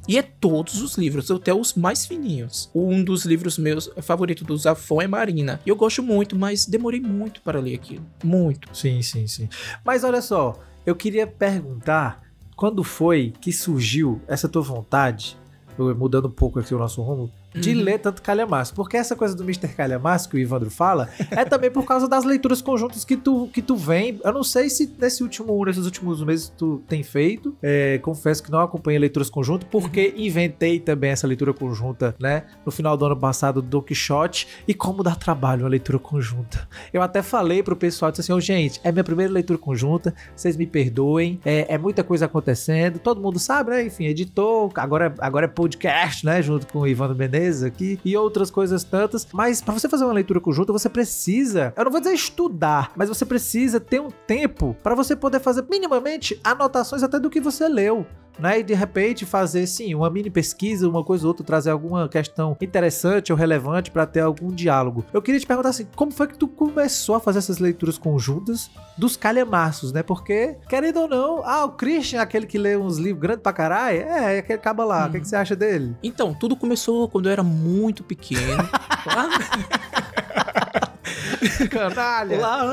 E 0.08 0.18
é 0.18 0.22
todos 0.22 0.82
os 0.82 0.96
livros, 0.96 1.30
até 1.30 1.54
os 1.54 1.74
mais 1.74 2.04
fininhos. 2.06 2.68
Um 2.74 3.04
dos 3.04 3.24
livros 3.24 3.56
meus 3.56 3.88
favoritos 4.02 4.44
do 4.44 4.56
Zafon 4.56 5.00
é 5.00 5.06
Marina. 5.06 5.60
Eu 5.64 5.76
gosto 5.76 6.02
muito, 6.02 6.36
mas 6.36 6.66
demorei 6.66 7.00
muito 7.00 7.40
para 7.42 7.60
ler 7.60 7.76
aquilo. 7.76 8.04
Muito. 8.24 8.68
Sim, 8.76 9.00
sim, 9.02 9.28
sim. 9.28 9.48
Mas 9.84 10.02
olha 10.02 10.20
só, 10.20 10.58
eu 10.84 10.96
queria 10.96 11.26
perguntar 11.26 12.22
quando 12.56 12.82
foi 12.82 13.32
que 13.40 13.52
surgiu 13.52 14.20
essa 14.26 14.48
tua 14.48 14.62
vontade, 14.62 15.36
mudando 15.78 16.26
um 16.26 16.30
pouco 16.32 16.58
aqui 16.58 16.74
o 16.74 16.78
nosso 16.78 17.02
rumo, 17.02 17.30
de 17.60 17.74
Uhum. 17.74 17.82
ler 17.82 17.98
tanto 17.98 18.22
Calhamaço. 18.22 18.74
Porque 18.74 18.96
essa 18.96 19.14
coisa 19.16 19.34
do 19.34 19.42
Mr. 19.42 19.68
Calhamaço 19.68 20.28
que 20.28 20.36
o 20.36 20.38
Ivandro 20.38 20.70
fala 20.70 21.08
é 21.30 21.44
também 21.44 21.70
por 21.70 21.84
causa 21.84 22.08
das 22.08 22.24
leituras 22.24 22.60
conjuntas 22.62 23.04
que 23.04 23.16
tu, 23.16 23.48
que 23.52 23.62
tu 23.62 23.76
vem. 23.76 24.20
Eu 24.24 24.32
não 24.32 24.42
sei 24.44 24.68
se 24.68 24.92
nesse 24.98 25.22
último, 25.22 25.64
nesses 25.64 25.84
últimos 25.84 26.22
meses 26.22 26.52
tu 26.56 26.82
tem 26.88 27.02
feito. 27.02 27.56
É, 27.62 27.98
confesso 27.98 28.42
que 28.42 28.50
não 28.50 28.60
acompanhei 28.60 28.98
leituras 28.98 29.30
conjuntas, 29.30 29.68
porque 29.70 30.14
inventei 30.16 30.78
também 30.80 31.10
essa 31.10 31.26
leitura 31.26 31.52
conjunta, 31.54 32.14
né? 32.20 32.44
No 32.64 32.72
final 32.72 32.96
do 32.96 33.04
ano 33.06 33.16
passado, 33.16 33.62
do 33.62 33.68
Don 33.68 33.82
Quixote. 33.82 34.46
E 34.66 34.74
como 34.74 35.02
dá 35.02 35.14
trabalho 35.14 35.62
uma 35.62 35.68
leitura 35.70 35.98
conjunta. 35.98 36.68
Eu 36.92 37.02
até 37.02 37.22
falei 37.22 37.62
pro 37.62 37.76
pessoal, 37.76 38.10
disse 38.10 38.20
assim, 38.22 38.32
"Ô, 38.32 38.40
gente, 38.40 38.80
é 38.84 38.90
minha 38.92 39.04
primeira 39.04 39.32
leitura 39.32 39.58
conjunta, 39.58 40.14
vocês 40.34 40.56
me 40.56 40.66
perdoem, 40.66 41.40
é, 41.44 41.74
é 41.74 41.78
muita 41.78 42.02
coisa 42.04 42.26
acontecendo, 42.26 42.98
todo 42.98 43.20
mundo 43.20 43.38
sabe, 43.38 43.70
né? 43.70 43.84
Enfim, 43.84 44.04
editor, 44.06 44.70
agora, 44.74 45.14
agora 45.20 45.46
é 45.46 45.48
podcast, 45.48 46.24
né? 46.26 46.42
Junto 46.42 46.66
com 46.66 46.80
o 46.80 46.86
Ivandro 46.86 47.16
Menezes 47.16 47.45
aqui, 47.62 47.98
e 48.04 48.16
outras 48.16 48.50
coisas 48.50 48.84
tantas, 48.84 49.26
mas 49.32 49.60
pra 49.60 49.74
você 49.74 49.88
fazer 49.88 50.04
uma 50.04 50.12
leitura 50.12 50.40
conjunta, 50.40 50.72
você 50.72 50.88
precisa, 50.88 51.72
eu 51.76 51.84
não 51.84 51.90
vou 51.90 52.00
dizer 52.00 52.14
estudar, 52.14 52.92
mas 52.96 53.08
você 53.08 53.24
precisa 53.24 53.80
ter 53.80 54.00
um 54.00 54.10
tempo 54.26 54.76
pra 54.82 54.94
você 54.94 55.14
poder 55.14 55.40
fazer 55.40 55.64
minimamente 55.68 56.38
anotações 56.42 57.02
até 57.02 57.18
do 57.18 57.30
que 57.30 57.40
você 57.40 57.68
leu 57.68 58.06
né? 58.38 58.60
E 58.60 58.62
de 58.62 58.74
repente 58.74 59.24
fazer, 59.24 59.66
sim, 59.66 59.94
uma 59.94 60.10
mini 60.10 60.30
pesquisa, 60.30 60.88
uma 60.88 61.04
coisa 61.04 61.24
ou 61.24 61.28
outra, 61.28 61.44
trazer 61.44 61.70
alguma 61.70 62.08
questão 62.08 62.56
interessante 62.60 63.32
ou 63.32 63.38
relevante 63.38 63.90
para 63.90 64.06
ter 64.06 64.20
algum 64.20 64.50
diálogo. 64.50 65.04
Eu 65.12 65.22
queria 65.22 65.40
te 65.40 65.46
perguntar 65.46 65.70
assim, 65.70 65.86
como 65.94 66.12
foi 66.12 66.26
que 66.26 66.38
tu 66.38 66.48
começou 66.48 67.14
a 67.14 67.20
fazer 67.20 67.38
essas 67.38 67.58
leituras 67.58 67.98
conjuntas 67.98 68.70
dos 68.96 69.16
calhamaços, 69.16 69.92
né? 69.92 70.02
Porque, 70.02 70.56
querendo 70.68 71.00
ou 71.00 71.08
não, 71.08 71.42
ah, 71.44 71.64
o 71.64 71.72
Christian, 71.72 72.20
aquele 72.20 72.46
que 72.46 72.58
lê 72.58 72.76
uns 72.76 72.98
livros 72.98 73.20
grandes 73.20 73.42
pra 73.42 73.52
caralho, 73.52 74.00
é, 74.00 74.36
é 74.36 74.38
aquele 74.38 74.58
caba 74.58 74.84
lá, 74.84 75.06
o 75.06 75.10
que, 75.10 75.20
que 75.20 75.28
você 75.28 75.36
acha 75.36 75.54
dele? 75.54 75.94
Então, 76.02 76.34
tudo 76.34 76.56
começou 76.56 77.08
quando 77.08 77.26
eu 77.26 77.32
era 77.32 77.42
muito 77.42 78.02
pequeno. 78.02 78.56
lá, 79.06 79.28
Canalha! 81.70 82.38
lá. 82.38 82.64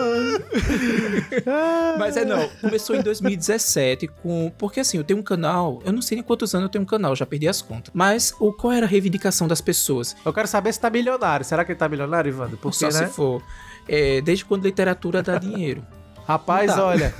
Mas 1.97 2.17
é 2.17 2.25
não, 2.25 2.47
começou 2.61 2.95
em 2.95 3.01
2017 3.01 4.07
com. 4.07 4.51
Porque 4.57 4.79
assim, 4.79 4.97
eu 4.97 5.03
tenho 5.03 5.19
um 5.19 5.23
canal, 5.23 5.81
eu 5.85 5.91
não 5.91 6.01
sei 6.01 6.15
nem 6.15 6.23
quantos 6.23 6.53
anos 6.53 6.65
eu 6.65 6.69
tenho 6.69 6.83
um 6.83 6.87
canal, 6.87 7.15
já 7.15 7.25
perdi 7.25 7.47
as 7.47 7.61
contas. 7.61 7.91
Mas 7.93 8.33
o, 8.39 8.51
qual 8.53 8.73
era 8.73 8.85
a 8.85 8.89
reivindicação 8.89 9.47
das 9.47 9.61
pessoas? 9.61 10.15
Eu 10.25 10.33
quero 10.33 10.47
saber 10.47 10.73
se 10.73 10.79
tá 10.79 10.89
milionário. 10.89 11.45
Será 11.45 11.63
que 11.63 11.71
ele 11.71 11.79
tá 11.79 11.87
milionário, 11.87 12.29
Ivandro? 12.29 12.57
Porque, 12.57 12.77
Só 12.77 12.87
né? 12.87 13.07
se 13.07 13.13
for. 13.13 13.41
É, 13.87 14.21
desde 14.21 14.45
quando 14.45 14.63
literatura 14.63 15.21
dá 15.21 15.37
dinheiro. 15.37 15.85
Rapaz, 16.25 16.73
tá. 16.73 16.85
olha, 16.85 17.13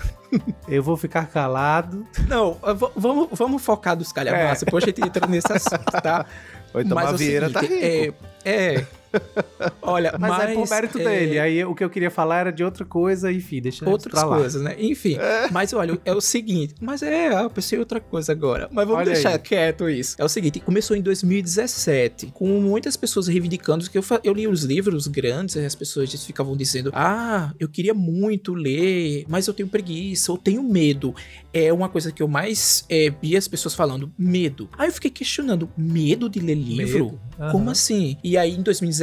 eu 0.68 0.82
vou 0.82 0.96
ficar 0.96 1.28
calado. 1.28 2.06
Não, 2.28 2.58
vamos, 2.96 3.28
vamos 3.32 3.62
focar 3.62 3.96
dos 3.96 4.12
calhamaços, 4.12 4.64
depois 4.64 4.84
a 4.84 4.88
gente 4.88 5.02
entra 5.02 5.28
nesse 5.28 5.52
assunto, 5.52 5.92
tá? 6.02 6.26
Ou 6.74 6.82
então 6.82 6.96
Mas 6.96 7.06
é 7.06 7.10
a 7.10 7.18
Vieira 7.18 7.50
tá 7.50 7.60
seguinte, 7.60 7.86
rico. 7.86 8.18
É, 8.44 8.76
é, 8.76 8.88
Olha, 9.82 10.16
Mas, 10.20 10.30
mas, 10.32 10.50
é 10.50 10.54
por 10.54 10.70
mérito 10.70 11.00
é, 11.00 11.04
dele. 11.04 11.40
Aí 11.40 11.64
o 11.66 11.76
que 11.76 11.84
eu 11.84 11.90
queria 11.90 12.10
falar 12.12 12.40
era 12.40 12.52
de 12.52 12.64
outra 12.64 12.86
coisa, 12.86 13.32
enfim, 13.32 13.62
deixa 13.62 13.88
Outras 13.90 14.14
pra 14.14 14.26
lá. 14.28 14.38
coisas, 14.38 14.62
né? 14.62 14.76
Enfim, 14.80 15.18
mas 15.52 15.74
olha, 15.74 16.00
é 16.06 16.14
o 16.14 16.22
seguinte, 16.22 16.76
mas 16.82 17.04
é, 17.04 17.34
eu 17.34 17.50
pensei 17.50 17.78
em 17.78 17.80
outra 17.80 18.00
coisa 18.00 18.32
agora, 18.32 18.68
mas 18.72 18.86
vamos 18.86 19.02
Olha 19.02 19.14
deixar 19.14 19.32
aí. 19.32 19.40
quieto 19.40 19.90
isso. 19.90 20.16
É 20.18 20.24
o 20.24 20.30
seguinte, 20.30 20.60
começou 20.60 20.96
em 20.96 21.02
2017, 21.02 22.28
com 22.34 22.48
muitas 22.60 22.96
pessoas 22.98 23.28
reivindicando 23.28 23.90
que 23.90 23.98
eu, 23.98 24.04
eu 24.24 24.34
li 24.34 24.48
os 24.48 24.64
livros 24.64 25.08
grandes, 25.08 25.56
as 25.58 25.76
pessoas 25.76 26.12
ficavam 26.26 26.56
dizendo, 26.56 26.92
ah, 26.94 27.54
eu 27.60 27.68
queria 27.70 27.94
muito 27.94 28.54
ler, 28.54 29.26
mas 29.28 29.48
eu 29.48 29.54
tenho 29.54 29.70
preguiça, 29.70 30.32
eu 30.32 30.38
tenho 30.38 30.64
medo. 30.64 31.14
É 31.54 31.72
uma 31.72 31.88
coisa 31.88 32.12
que 32.12 32.24
eu 32.24 32.28
mais 32.28 32.84
é, 32.90 33.12
vi 33.22 33.38
as 33.38 33.48
pessoas 33.48 33.76
falando, 33.76 34.12
medo. 34.18 34.68
Aí 34.78 34.88
eu 34.88 34.94
fiquei 34.94 35.12
questionando, 35.12 35.70
medo 35.78 36.30
de 36.30 36.40
ler 36.40 36.56
livro? 36.56 37.20
Aham. 37.40 37.52
Como 37.52 37.70
assim? 37.70 38.18
E 38.24 38.38
aí, 38.38 38.56
em 38.56 38.62
2017, 38.62 39.03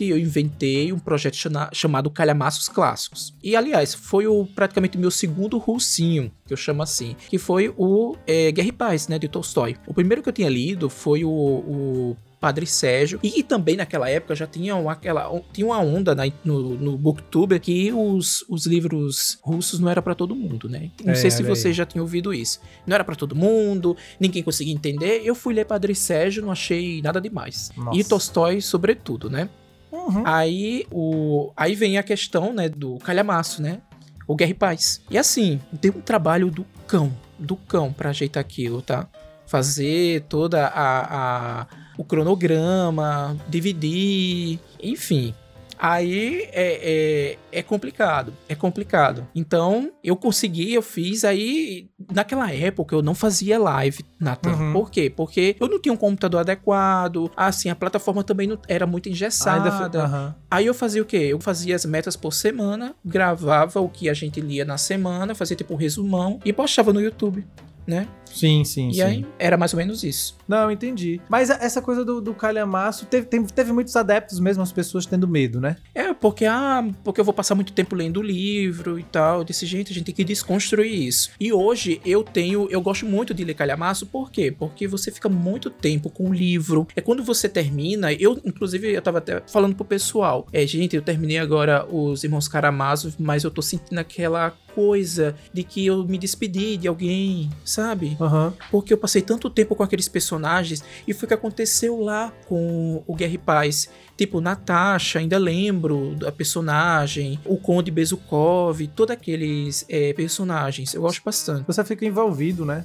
eu 0.00 0.18
inventei 0.18 0.92
um 0.92 0.98
projeto 0.98 1.36
chama- 1.36 1.70
chamado 1.72 2.10
Calhamaços 2.10 2.68
Clássicos. 2.68 3.34
E, 3.42 3.54
aliás, 3.56 3.94
foi 3.94 4.26
o, 4.26 4.46
praticamente 4.46 4.98
meu 4.98 5.10
segundo 5.10 5.58
russinho, 5.58 6.30
que 6.46 6.52
eu 6.52 6.56
chamo 6.56 6.82
assim, 6.82 7.16
que 7.28 7.38
foi 7.38 7.72
o 7.76 8.16
é, 8.26 8.50
Guerra 8.52 8.68
e 8.68 8.72
Paz, 8.72 9.08
né, 9.08 9.18
de 9.18 9.28
Tolstói. 9.28 9.76
O 9.86 9.94
primeiro 9.94 10.22
que 10.22 10.28
eu 10.28 10.32
tinha 10.32 10.48
lido 10.48 10.88
foi 10.88 11.24
o, 11.24 11.30
o 11.30 12.16
Padre 12.40 12.66
Sérgio. 12.66 13.18
E, 13.22 13.42
também 13.42 13.76
naquela 13.76 14.08
época 14.08 14.34
já 14.34 14.46
tinha 14.46 14.76
uma, 14.76 14.92
aquela, 14.92 15.28
tinha 15.52 15.66
uma 15.66 15.78
onda 15.80 16.14
na- 16.14 16.30
no, 16.44 16.76
no 16.76 16.96
Booktuber 16.96 17.60
que 17.60 17.92
os, 17.92 18.44
os 18.48 18.64
livros 18.66 19.38
russos 19.42 19.80
não 19.80 19.88
era 19.90 20.00
pra 20.00 20.14
todo 20.14 20.36
mundo, 20.36 20.68
né? 20.68 20.90
Não 21.04 21.12
É, 21.12 21.16
sei 21.16 21.30
se 21.30 21.42
aí. 21.42 21.48
você 21.48 21.72
já 21.72 21.84
tinha 21.84 22.00
ouvido 22.02 22.32
isso. 22.32 22.60
Não 22.86 22.94
era 22.94 23.02
pra 23.04 23.16
todo 23.16 23.34
mundo, 23.34 23.96
ninguém 24.20 24.42
conseguia 24.42 24.72
entender. 24.72 25.22
Eu 25.24 25.34
fui 25.34 25.52
ler 25.52 25.64
Padre 25.64 25.94
Sérgio, 25.94 26.42
não 26.42 26.52
achei 26.52 27.02
nada 27.02 27.20
demais. 27.20 27.70
Nossa. 27.76 27.98
E 27.98 28.04
Tolstói, 28.04 28.60
sobretudo, 28.60 29.28
né? 29.28 29.48
Uhum. 29.90 30.22
Aí, 30.24 30.86
o, 30.92 31.50
aí 31.56 31.74
vem 31.74 31.98
a 31.98 32.02
questão, 32.02 32.52
né, 32.52 32.68
do 32.68 32.98
calhamaço, 32.98 33.60
né? 33.62 33.80
O 34.26 34.36
Guerra 34.36 34.50
e 34.50 34.54
Paz. 34.54 35.00
E 35.10 35.16
assim, 35.18 35.58
deu 35.72 35.94
um 35.96 36.00
trabalho 36.02 36.50
do 36.50 36.64
cão, 36.86 37.10
do 37.38 37.56
cão 37.56 37.92
pra 37.92 38.10
ajeitar 38.10 38.40
aquilo, 38.40 38.82
tá? 38.82 39.08
Fazer 39.46 40.20
toda 40.28 40.66
a, 40.66 41.60
a 41.62 41.66
o 41.98 42.04
cronograma, 42.04 43.36
dividir, 43.48 44.58
enfim. 44.82 45.34
Aí 45.80 46.48
é, 46.52 47.36
é, 47.52 47.58
é 47.60 47.62
complicado, 47.62 48.32
é 48.48 48.54
complicado. 48.56 49.26
Então, 49.32 49.92
eu 50.02 50.16
consegui, 50.16 50.74
eu 50.74 50.82
fiz, 50.82 51.24
aí 51.24 51.88
naquela 52.12 52.52
época 52.52 52.96
eu 52.96 53.02
não 53.02 53.14
fazia 53.14 53.58
live, 53.60 54.04
Nathan. 54.18 54.50
Uhum. 54.50 54.72
Por 54.72 54.90
quê? 54.90 55.08
Porque 55.08 55.54
eu 55.60 55.68
não 55.68 55.80
tinha 55.80 55.92
um 55.92 55.96
computador 55.96 56.40
adequado, 56.40 57.30
assim, 57.36 57.70
a 57.70 57.76
plataforma 57.76 58.24
também 58.24 58.48
não, 58.48 58.58
era 58.66 58.86
muito 58.88 59.08
engessada. 59.08 59.70
Fi- 59.70 59.96
aham. 59.98 60.34
Aí 60.50 60.66
eu 60.66 60.74
fazia 60.74 61.00
o 61.00 61.04
quê? 61.04 61.28
Eu 61.30 61.40
fazia 61.40 61.76
as 61.76 61.84
metas 61.84 62.16
por 62.16 62.32
semana, 62.32 62.94
gravava 63.04 63.80
o 63.80 63.88
que 63.88 64.08
a 64.08 64.14
gente 64.14 64.40
lia 64.40 64.64
na 64.64 64.78
semana, 64.78 65.32
fazia 65.32 65.56
tipo 65.56 65.74
um 65.74 65.76
resumão 65.76 66.40
e 66.44 66.52
postava 66.52 66.92
no 66.92 67.00
YouTube, 67.00 67.46
né? 67.88 68.06
Sim, 68.30 68.62
sim, 68.62 68.90
e 68.90 68.94
sim. 68.94 69.02
aí 69.02 69.26
era 69.38 69.56
mais 69.56 69.72
ou 69.72 69.78
menos 69.78 70.04
isso. 70.04 70.36
Não, 70.46 70.70
entendi. 70.70 71.18
Mas 71.30 71.48
essa 71.48 71.80
coisa 71.80 72.04
do, 72.04 72.20
do 72.20 72.34
calhamaço, 72.34 73.06
teve, 73.06 73.26
tem- 73.26 73.42
teve 73.44 73.72
muitos 73.72 73.96
adeptos 73.96 74.38
mesmo, 74.38 74.62
as 74.62 74.70
pessoas 74.70 75.06
tendo 75.06 75.26
medo, 75.26 75.58
né? 75.60 75.76
É, 75.94 76.12
porque, 76.12 76.44
ah, 76.44 76.86
porque 77.02 77.20
eu 77.20 77.24
vou 77.24 77.32
passar 77.32 77.54
muito 77.54 77.72
tempo 77.72 77.96
lendo 77.96 78.20
o 78.20 78.22
livro 78.22 78.98
e 78.98 79.02
tal. 79.02 79.42
Desse 79.42 79.64
jeito, 79.64 79.90
a 79.90 79.94
gente 79.94 80.04
tem 80.04 80.14
que 80.14 80.24
desconstruir 80.24 81.08
isso. 81.08 81.30
E 81.40 81.50
hoje 81.52 82.00
eu 82.04 82.22
tenho, 82.22 82.68
eu 82.70 82.82
gosto 82.82 83.06
muito 83.06 83.32
de 83.32 83.42
ler 83.44 83.54
calhamaço, 83.54 84.06
por 84.06 84.30
quê? 84.30 84.54
Porque 84.56 84.86
você 84.86 85.10
fica 85.10 85.30
muito 85.30 85.70
tempo 85.70 86.10
com 86.10 86.28
o 86.28 86.32
livro. 86.34 86.86
É 86.94 87.00
quando 87.00 87.24
você 87.24 87.48
termina, 87.48 88.12
eu, 88.12 88.38
inclusive, 88.44 88.92
eu 88.92 89.00
tava 89.00 89.18
até 89.18 89.42
falando 89.50 89.74
pro 89.74 89.86
pessoal, 89.86 90.46
é, 90.52 90.66
gente, 90.66 90.94
eu 90.94 91.02
terminei 91.02 91.38
agora 91.38 91.86
os 91.90 92.22
Irmãos 92.24 92.46
Karamazov, 92.46 93.14
mas 93.18 93.42
eu 93.42 93.50
tô 93.50 93.62
sentindo 93.62 93.98
aquela 93.98 94.54
coisa 94.78 95.34
de 95.52 95.64
que 95.64 95.84
eu 95.84 96.04
me 96.04 96.16
despedi 96.16 96.76
de 96.76 96.86
alguém, 96.86 97.50
sabe? 97.64 98.16
Aham. 98.20 98.54
Porque 98.70 98.92
eu 98.92 98.96
passei 98.96 99.20
tanto 99.20 99.50
tempo 99.50 99.74
com 99.74 99.82
aqueles 99.82 100.08
personagens 100.08 100.84
e 101.04 101.12
foi 101.12 101.26
o 101.26 101.28
que 101.28 101.34
aconteceu 101.34 102.00
lá 102.00 102.32
com 102.46 103.02
o 103.04 103.12
Guerra 103.16 103.32
e 103.32 103.38
Paz. 103.38 103.90
Tipo, 104.16 104.40
Natasha, 104.40 105.18
ainda 105.18 105.36
lembro 105.36 106.14
da 106.14 106.30
personagem, 106.30 107.40
o 107.44 107.56
Conde 107.56 107.90
Bezukov, 107.90 108.86
todos 108.94 109.12
aqueles 109.12 109.84
é, 109.88 110.12
personagens. 110.12 110.94
Eu 110.94 111.02
gosto 111.02 111.22
bastante. 111.24 111.66
Você 111.66 111.82
fica 111.82 112.06
envolvido, 112.06 112.64
né? 112.64 112.84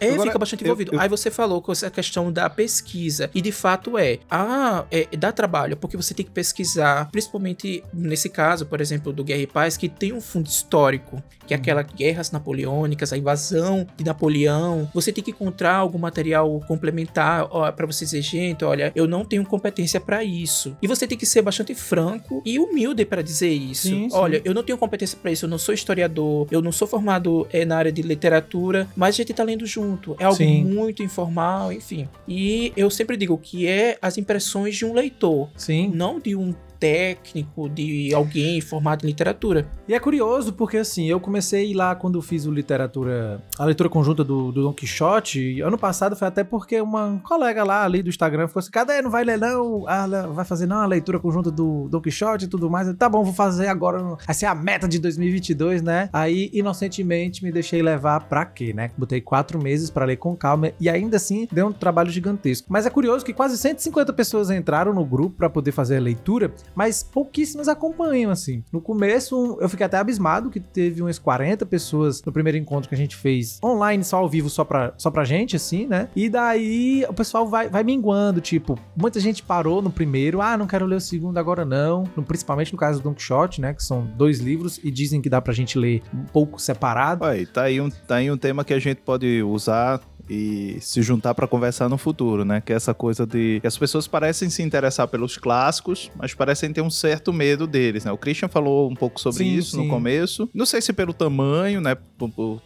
É, 0.00 0.10
Agora, 0.10 0.22
fica 0.30 0.38
bastante 0.38 0.62
eu- 0.62 0.66
envolvido. 0.66 0.94
eu- 0.94 1.00
Aí 1.00 1.08
você 1.08 1.30
falou 1.30 1.60
com 1.62 1.72
essa 1.72 1.90
questão 1.90 2.32
da 2.32 2.48
pesquisa. 2.50 3.30
E 3.34 3.40
de 3.40 3.52
fato 3.52 3.96
é. 3.98 4.18
Ah, 4.30 4.84
é, 4.90 5.06
dá 5.16 5.32
trabalho, 5.32 5.76
porque 5.76 5.96
você 5.96 6.12
tem 6.14 6.24
que 6.24 6.30
pesquisar, 6.32 7.08
principalmente 7.10 7.82
nesse 7.92 8.28
caso, 8.28 8.66
por 8.66 8.80
exemplo, 8.80 9.12
do 9.12 9.24
Guerra 9.24 9.40
e 9.42 9.46
Paz, 9.46 9.76
que 9.76 9.88
tem 9.88 10.12
um 10.12 10.20
fundo 10.20 10.46
histórico, 10.48 11.22
que 11.46 11.54
é 11.54 11.56
aquelas 11.56 11.86
guerras 11.94 12.30
napoleônicas, 12.30 13.12
a 13.12 13.16
invasão 13.18 13.86
de 13.96 14.04
Napoleão. 14.04 14.88
Você 14.92 15.12
tem 15.12 15.22
que 15.22 15.30
encontrar 15.30 15.76
algum 15.76 15.98
material 15.98 16.60
complementar 16.66 17.46
ó, 17.50 17.70
pra 17.72 17.86
você 17.86 18.04
dizer, 18.04 18.22
gente, 18.22 18.64
olha, 18.64 18.92
eu 18.94 19.06
não 19.06 19.24
tenho 19.24 19.44
competência 19.44 20.00
pra 20.00 20.22
isso. 20.24 20.76
E 20.82 20.86
você 20.86 21.06
tem 21.06 21.16
que 21.16 21.26
ser 21.26 21.42
bastante 21.42 21.74
franco 21.74 22.42
e 22.44 22.58
humilde 22.58 23.04
pra 23.04 23.22
dizer 23.22 23.50
isso. 23.50 23.82
Sim, 23.88 24.08
sim. 24.10 24.16
Olha, 24.16 24.40
eu 24.44 24.52
não 24.52 24.62
tenho 24.62 24.76
competência 24.78 25.16
pra 25.20 25.30
isso, 25.30 25.44
eu 25.44 25.48
não 25.48 25.58
sou 25.58 25.74
historiador, 25.74 26.46
eu 26.50 26.60
não 26.60 26.72
sou 26.72 26.86
formado 26.88 27.46
eh, 27.52 27.64
na 27.64 27.76
área 27.76 27.92
de 27.92 28.02
literatura, 28.02 28.88
mas 28.96 29.14
a 29.14 29.16
gente 29.18 29.32
tá 29.32 29.42
lendo 29.44 29.64
junto. 29.66 29.85
É 30.18 30.24
algo 30.24 30.36
Sim. 30.36 30.64
muito 30.64 31.02
informal, 31.02 31.72
enfim. 31.72 32.08
E 32.26 32.72
eu 32.76 32.90
sempre 32.90 33.16
digo 33.16 33.38
que 33.38 33.66
é 33.66 33.98
as 34.00 34.18
impressões 34.18 34.76
de 34.76 34.84
um 34.84 34.92
leitor, 34.92 35.48
Sim. 35.56 35.90
não 35.94 36.18
de 36.18 36.34
um 36.34 36.54
técnico, 36.78 37.68
de 37.68 38.14
alguém 38.14 38.60
formado 38.60 39.04
em 39.04 39.08
literatura. 39.08 39.66
E 39.88 39.94
é 39.94 40.00
curioso 40.00 40.52
porque 40.52 40.78
assim, 40.78 41.06
eu 41.06 41.20
comecei 41.20 41.74
lá 41.74 41.94
quando 41.94 42.20
fiz 42.22 42.46
o 42.46 42.50
literatura, 42.50 43.42
a 43.58 43.64
leitura 43.64 43.88
conjunta 43.88 44.22
do, 44.24 44.52
do 44.52 44.62
Don 44.62 44.72
Quixote. 44.72 45.60
Ano 45.60 45.78
passado 45.78 46.16
foi 46.16 46.28
até 46.28 46.44
porque 46.44 46.80
uma 46.80 47.20
colega 47.22 47.64
lá 47.64 47.84
ali 47.84 48.02
do 48.02 48.08
Instagram 48.08 48.48
ficou 48.48 48.60
assim: 48.60 48.70
cadê? 48.70 49.00
Não 49.02 49.10
vai 49.10 49.24
ler 49.24 49.38
não? 49.38 49.84
Ah, 49.86 50.06
vai 50.32 50.44
fazer 50.44 50.66
não 50.66 50.78
a 50.78 50.86
leitura 50.86 51.18
conjunta 51.18 51.50
do 51.50 51.88
Don 51.88 52.00
Quixote 52.00 52.46
e 52.46 52.48
tudo 52.48 52.70
mais. 52.70 52.88
Eu, 52.88 52.96
tá 52.96 53.08
bom, 53.08 53.22
vou 53.22 53.34
fazer 53.34 53.68
agora. 53.68 54.02
Vai 54.02 54.34
ser 54.34 54.46
a 54.46 54.54
meta 54.54 54.88
de 54.88 54.98
2022, 54.98 55.82
né? 55.82 56.08
Aí, 56.12 56.50
inocentemente, 56.52 57.44
me 57.44 57.52
deixei 57.52 57.82
levar 57.82 58.20
pra 58.24 58.44
quê, 58.44 58.72
né? 58.72 58.90
Botei 58.96 59.20
quatro 59.20 59.62
meses 59.62 59.90
pra 59.90 60.04
ler 60.04 60.16
com 60.16 60.36
calma 60.36 60.72
e 60.80 60.88
ainda 60.88 61.16
assim 61.16 61.48
deu 61.50 61.68
um 61.68 61.72
trabalho 61.72 62.10
gigantesco. 62.10 62.66
Mas 62.70 62.86
é 62.86 62.90
curioso 62.90 63.24
que 63.24 63.32
quase 63.32 63.56
150 63.58 64.12
pessoas 64.12 64.50
entraram 64.50 64.92
no 64.92 65.04
grupo 65.04 65.36
pra 65.36 65.50
poder 65.50 65.72
fazer 65.72 65.96
a 65.96 66.00
leitura, 66.00 66.52
mas 66.74 67.02
pouquíssimas 67.02 67.68
acompanham, 67.68 68.30
assim. 68.30 68.62
No 68.72 68.80
começo, 68.80 69.58
eu 69.60 69.68
fiquei 69.68 69.86
até 69.86 69.96
abismado 69.98 70.50
que 70.50 70.60
teve 70.60 71.00
umas 71.02 71.18
40 71.18 71.64
pessoas 71.66 72.22
no 72.24 72.32
primeiro 72.32 72.58
encontro 72.58 72.88
que 72.88 72.94
a 72.94 72.98
gente 72.98 73.16
fez 73.16 73.58
online, 73.64 74.02
só 74.04 74.18
ao 74.18 74.28
vivo, 74.28 74.48
só 74.50 74.64
pra, 74.64 74.92
só 74.98 75.10
pra 75.10 75.24
gente, 75.24 75.56
assim, 75.56 75.86
né? 75.86 76.08
E 76.16 76.28
daí 76.28 77.04
o 77.08 77.12
pessoal 77.12 77.46
vai, 77.46 77.68
vai 77.68 77.82
minguando, 77.84 78.40
tipo, 78.40 78.78
muita 78.96 79.20
gente 79.20 79.42
parou 79.42 79.80
no 79.80 79.90
primeiro, 79.90 80.40
ah, 80.40 80.56
não 80.56 80.66
quero 80.66 80.86
ler 80.86 80.96
o 80.96 81.00
segundo 81.00 81.38
agora 81.38 81.64
não, 81.64 82.04
no- 82.16 82.22
principalmente 82.22 82.72
no 82.72 82.78
caso 82.78 83.00
do 83.00 83.04
Don 83.04 83.14
Quixote, 83.14 83.60
né? 83.60 83.72
Que 83.74 83.82
são 83.82 84.06
dois 84.16 84.40
livros 84.40 84.78
e 84.82 84.90
dizem 84.90 85.20
que 85.22 85.28
dá 85.28 85.40
pra 85.40 85.52
gente 85.52 85.78
ler 85.78 86.02
um 86.12 86.24
pouco 86.24 86.60
separado. 86.60 87.24
Aí, 87.24 87.46
tá 87.46 87.62
aí, 87.62 87.80
um, 87.80 87.88
tá 87.90 88.16
aí 88.16 88.30
um 88.30 88.36
tema 88.36 88.64
que 88.64 88.74
a 88.74 88.78
gente 88.78 89.00
pode 89.02 89.42
usar 89.42 90.00
e 90.28 90.78
se 90.80 91.02
juntar 91.02 91.34
pra 91.34 91.46
conversar 91.46 91.88
no 91.88 91.96
futuro, 91.98 92.44
né? 92.44 92.60
Que 92.60 92.72
é 92.72 92.76
essa 92.76 92.92
coisa 92.94 93.26
de 93.26 93.60
que 93.60 93.66
as 93.66 93.76
pessoas 93.78 94.06
parecem 94.08 94.50
se 94.50 94.62
interessar 94.62 95.06
pelos 95.08 95.36
clássicos, 95.36 96.10
mas 96.16 96.34
parecem 96.34 96.72
ter 96.72 96.80
um 96.80 96.90
certo 96.90 97.32
medo 97.32 97.66
deles, 97.66 98.04
né? 98.04 98.12
O 98.12 98.18
Christian 98.18 98.48
falou 98.48 98.90
um 98.90 98.94
pouco 98.94 99.20
sobre 99.20 99.44
Sim, 99.44 99.54
isso 99.54 99.72
sim. 99.72 99.84
no 99.84 99.88
começo. 99.88 100.48
Não 100.54 100.66
sei 100.66 100.80
se 100.80 100.92
pelo 100.92 101.12
tamanho, 101.12 101.80
né? 101.80 101.96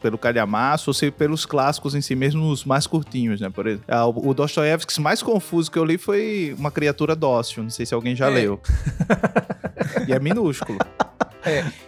Pelo 0.01 0.19
calhamaço, 0.19 0.91
ou 0.91 0.95
se 0.95 1.11
pelos 1.11 1.45
clássicos 1.45 1.95
em 1.95 2.01
si 2.01 2.15
mesmo, 2.15 2.49
os 2.51 2.65
mais 2.65 2.87
curtinhos, 2.87 3.41
né? 3.41 3.51
Por 3.51 3.67
exemplo, 3.67 3.85
ah, 3.89 4.07
o 4.07 4.31
o 4.31 4.35
Dostoiévski 4.35 5.01
mais 5.01 5.23
confuso 5.23 5.71
que 5.71 5.79
eu 5.79 5.85
li 5.85 5.99
foi 5.99 6.55
Uma 6.59 6.71
Criatura 6.71 7.17
Dócil. 7.17 7.63
Não 7.63 7.71
sei 7.71 7.85
se 7.85 7.93
alguém 7.95 8.15
já 8.15 8.27
É. 8.29 8.31
leu. 8.35 8.61
e 10.07 10.13
é 10.13 10.21
minúsculo. 10.21 10.79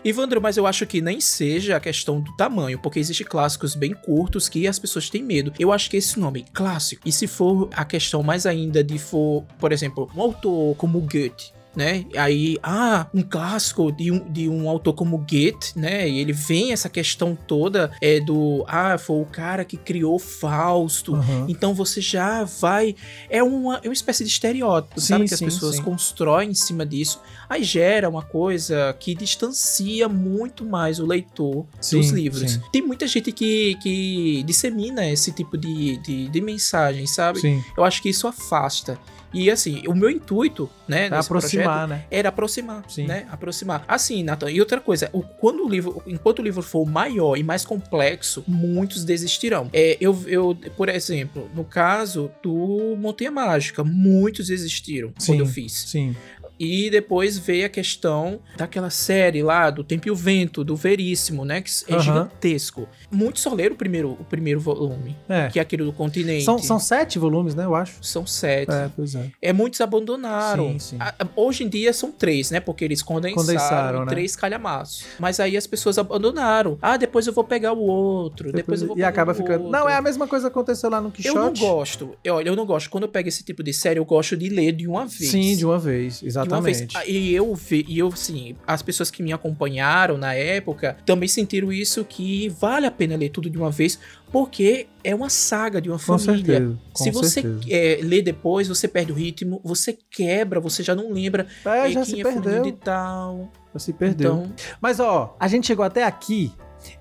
Ivandro, 0.05 0.41
mas 0.41 0.57
eu 0.57 0.67
acho 0.67 0.87
que 0.87 1.01
nem 1.01 1.21
seja 1.21 1.77
a 1.77 1.81
questão 1.81 2.21
do 2.21 2.35
tamanho, 2.37 2.79
porque 2.79 2.99
existem 2.99 3.27
clássicos 3.27 3.75
bem 3.75 3.95
curtos 3.95 4.49
que 4.49 4.67
as 4.67 4.79
pessoas 4.79 5.11
têm 5.11 5.23
medo. 5.23 5.53
Eu 5.59 5.73
acho 5.73 5.91
que 5.91 5.97
esse 5.97 6.19
nome, 6.19 6.45
clássico, 6.53 7.07
e 7.07 7.13
se 7.13 7.27
for 7.27 7.69
a 7.73 7.85
questão 7.85 8.23
mais 8.23 8.47
ainda 8.47 8.83
de 8.83 8.99
for, 8.99 9.45
por 9.59 9.73
exemplo, 9.73 10.11
um 10.17 10.21
autor 10.21 10.77
como 10.77 11.01
Goethe, 11.01 11.53
né? 11.75 12.05
Aí, 12.17 12.59
ah, 12.63 13.07
um 13.15 13.23
clássico 13.23 13.91
de 13.91 14.11
um, 14.11 14.31
de 14.31 14.49
um 14.49 14.69
autor 14.69 14.93
como 14.95 15.19
Goethe, 15.19 15.73
né? 15.77 16.09
E 16.09 16.19
ele 16.19 16.33
vem 16.33 16.73
essa 16.73 16.89
questão 16.89 17.37
toda 17.47 17.91
é 18.01 18.21
do, 18.21 18.65
ah, 18.69 18.99
foi 18.99 19.21
o 19.21 19.25
cara 19.25 19.65
que 19.65 19.77
criou 19.77 20.19
Fausto. 20.19 21.15
Aham. 21.15 21.47
Então 21.49 21.75
você 21.75 22.01
já 22.01 22.45
vai. 22.45 22.95
É 23.29 23.43
uma, 23.43 23.81
é 23.83 23.89
uma 23.89 23.93
espécie 23.93 24.25
de 24.25 24.31
estereótipo, 24.31 25.01
Sim, 25.01 25.07
sabe? 25.07 25.29
Que 25.29 25.35
as 25.35 25.39
sim, 25.39 25.45
pessoas 25.47 25.77
sim. 25.77 25.83
constroem 25.83 26.51
em 26.51 26.55
cima 26.55 26.85
disso. 26.85 27.21
Aí 27.49 27.63
gera 27.63 28.09
uma 28.09 28.23
coisa 28.23 28.95
que 28.99 29.15
distancia 29.15 30.09
muito 30.09 30.65
mais 30.65 30.99
o 30.99 31.07
leitor 31.07 31.67
dos 31.77 32.11
livros. 32.11 32.59
Tem 32.73 32.83
muita 32.83 33.07
gente 33.07 33.33
que, 33.33 33.77
que 33.83 34.43
dissemina 34.45 35.09
esse 35.09 35.33
tipo 35.33 35.57
de, 35.57 35.97
de, 35.99 36.29
de 36.29 36.41
mensagem, 36.41 37.07
sabe? 37.07 37.63
Eu 37.77 37.85
acho 37.85 38.03
que 38.03 38.09
isso 38.09 38.27
afasta. 38.27 38.99
E 39.33 39.51
assim, 39.51 39.83
o 39.87 39.95
meu 39.95 40.11
intuito, 40.11 40.69
né, 40.87 41.09
nesse 41.09 41.27
aproximar, 41.27 41.65
projeto 41.65 41.89
né? 41.89 42.05
era 42.11 42.29
aproximar, 42.29 42.85
Sim. 42.89 43.07
né? 43.07 43.27
Aproximar. 43.31 43.85
Assim, 43.89 44.23
Nathan, 44.23 44.51
e 44.51 44.61
outra 44.61 44.81
coisa, 44.81 45.09
o, 45.13 45.23
quando 45.23 45.65
o 45.65 45.69
livro, 45.69 46.03
enquanto 46.07 46.41
o 46.41 46.43
livro 46.43 46.63
for 46.63 46.85
maior 46.87 47.37
e 47.37 47.43
mais 47.43 47.65
complexo, 47.65 48.45
muitos 48.47 49.05
desistirão. 49.05 49.71
É, 49.73 49.97
eu, 50.01 50.17
eu, 50.27 50.57
por 50.77 50.89
exemplo, 50.89 51.51
no 51.55 51.65
caso 51.65 52.31
do 52.43 52.97
Montanha 52.99 53.31
Mágica, 53.31 53.83
muitos 53.83 54.49
desistiram 54.49 55.13
Sim. 55.19 55.33
quando 55.33 55.41
eu 55.41 55.47
fiz. 55.47 55.73
Sim. 55.73 56.15
E 56.65 56.89
depois 56.91 57.37
veio 57.39 57.67
a 57.67 57.69
questão 57.69 58.39
daquela 58.57 58.89
série 58.91 59.43
lá, 59.43 59.69
do 59.71 59.83
Tempo 59.83 60.07
e 60.07 60.11
o 60.11 60.15
Vento, 60.15 60.63
do 60.63 60.77
Veríssimo, 60.77 61.45
né? 61.45 61.61
Que 61.61 61.71
é 61.89 61.95
Aham. 61.95 62.03
gigantesco. 62.03 62.89
Muitos 63.11 63.43
só 63.43 63.53
leram 63.53 63.75
o 63.75 63.79
primeiro, 63.79 64.13
o 64.13 64.25
primeiro 64.25 64.61
volume, 64.61 65.17
É. 65.29 65.49
que 65.49 65.59
é 65.59 65.63
aquele 65.63 65.83
do 65.85 65.93
continente. 65.93 66.45
São, 66.45 66.59
são 66.59 66.79
sete 66.79 67.19
volumes, 67.19 67.55
né? 67.55 67.65
Eu 67.65 67.75
acho. 67.75 67.95
São 68.01 68.25
sete. 68.27 68.71
É, 68.71 68.89
pois 68.95 69.15
é. 69.15 69.31
É, 69.43 69.53
muitos 69.53 69.81
abandonaram. 69.81 70.73
Sim, 70.73 70.79
sim. 70.79 70.97
A- 71.01 71.15
hoje 71.35 71.65
em 71.65 71.69
dia 71.69 71.93
são 71.93 72.11
três, 72.13 72.51
né? 72.51 72.61
Porque 72.61 72.85
eles 72.85 73.03
condensaram, 73.03 73.43
Condensaram, 73.47 74.01
né? 74.05 74.07
três 74.11 74.37
calhamaços. 74.37 75.05
Mas 75.19 75.41
aí 75.41 75.57
as 75.57 75.67
pessoas 75.67 75.99
abandonaram. 75.99 76.79
Ah, 76.81 76.97
depois 76.97 77.27
eu 77.27 77.33
vou 77.33 77.45
pegar 77.45 77.73
o 77.73 77.81
outro. 77.81 78.53
Depois, 78.53 78.83
eu 78.83 78.89
vou 78.89 78.99
e 78.99 79.03
acaba 79.03 79.35
ficando. 79.35 79.69
Não, 79.69 79.89
é 79.89 79.97
a 79.97 80.03
mesma 80.03 80.27
coisa 80.29 80.49
que 80.49 80.53
aconteceu 80.53 80.89
lá 80.91 81.01
no 81.01 81.09
Eu 81.09 81.13
Quixote. 81.13 81.37
não 81.37 81.69
gosto. 81.69 82.17
Eu, 82.23 82.35
olha, 82.37 82.49
eu 82.49 82.57
não 82.57 82.67
gosto. 82.67 82.89
Quando 82.91 83.05
eu 83.05 83.09
pego 83.09 83.29
esse 83.29 83.43
tipo 83.43 83.63
de 83.63 83.73
série, 83.73 83.99
eu 83.99 84.05
gosto 84.05 84.37
de 84.37 84.49
ler 84.49 84.73
de 84.73 84.87
uma 84.87 85.07
vez. 85.07 85.31
Sim, 85.31 85.57
de 85.57 85.65
uma 85.65 85.79
vez, 85.79 86.21
De 86.21 86.39
uma 86.57 86.63
vez. 86.63 86.87
Ah, 86.95 87.07
E 87.07 87.35
eu 87.35 87.55
vi, 87.55 87.85
e 87.89 87.99
eu, 87.99 88.09
assim, 88.09 88.57
as 88.67 88.83
pessoas 88.83 89.11
que 89.11 89.23
me 89.23 89.33
acompanharam 89.33 90.17
na 90.17 90.35
época 90.35 90.97
também 91.05 91.29
sentiram 91.29 91.73
isso 91.73 92.05
que 92.05 92.49
vale 92.49 92.87
a 92.87 92.91
pena 92.91 93.17
ler 93.17 93.31
tudo 93.31 93.49
de 93.51 93.57
uma 93.59 93.71
vez, 93.71 93.99
porque 94.31 94.87
é 95.05 95.15
uma 95.15 95.29
saga 95.29 95.81
de 95.81 95.89
uma 95.91 95.99
Com 95.99 96.19
família. 96.19 96.59
certeza. 96.59 96.79
Se 96.95 97.11
você 97.11 97.43
é, 97.69 97.99
lê 98.03 98.23
depois, 98.23 98.69
você 98.69 98.89
perde 98.89 99.13
o 99.13 99.15
ritmo, 99.15 99.61
você 99.65 99.97
quebra, 100.11 100.61
você 100.61 100.83
já 100.83 100.95
não 100.95 101.13
lembra 101.13 101.47
É, 101.65 101.87
é, 101.89 101.91
já 101.91 102.05
quem 102.05 102.15
se 102.17 102.21
é 102.21 102.25
perdeu. 102.25 102.63
de 102.63 102.73
tal. 102.73 103.51
Já 103.73 103.79
se 103.79 103.93
perdeu. 103.93 104.33
Então, 104.35 104.53
Mas 104.81 105.01
ó, 105.01 105.37
a 105.41 105.49
gente 105.49 105.67
chegou 105.67 105.85
até 105.85 106.05
aqui 106.05 106.53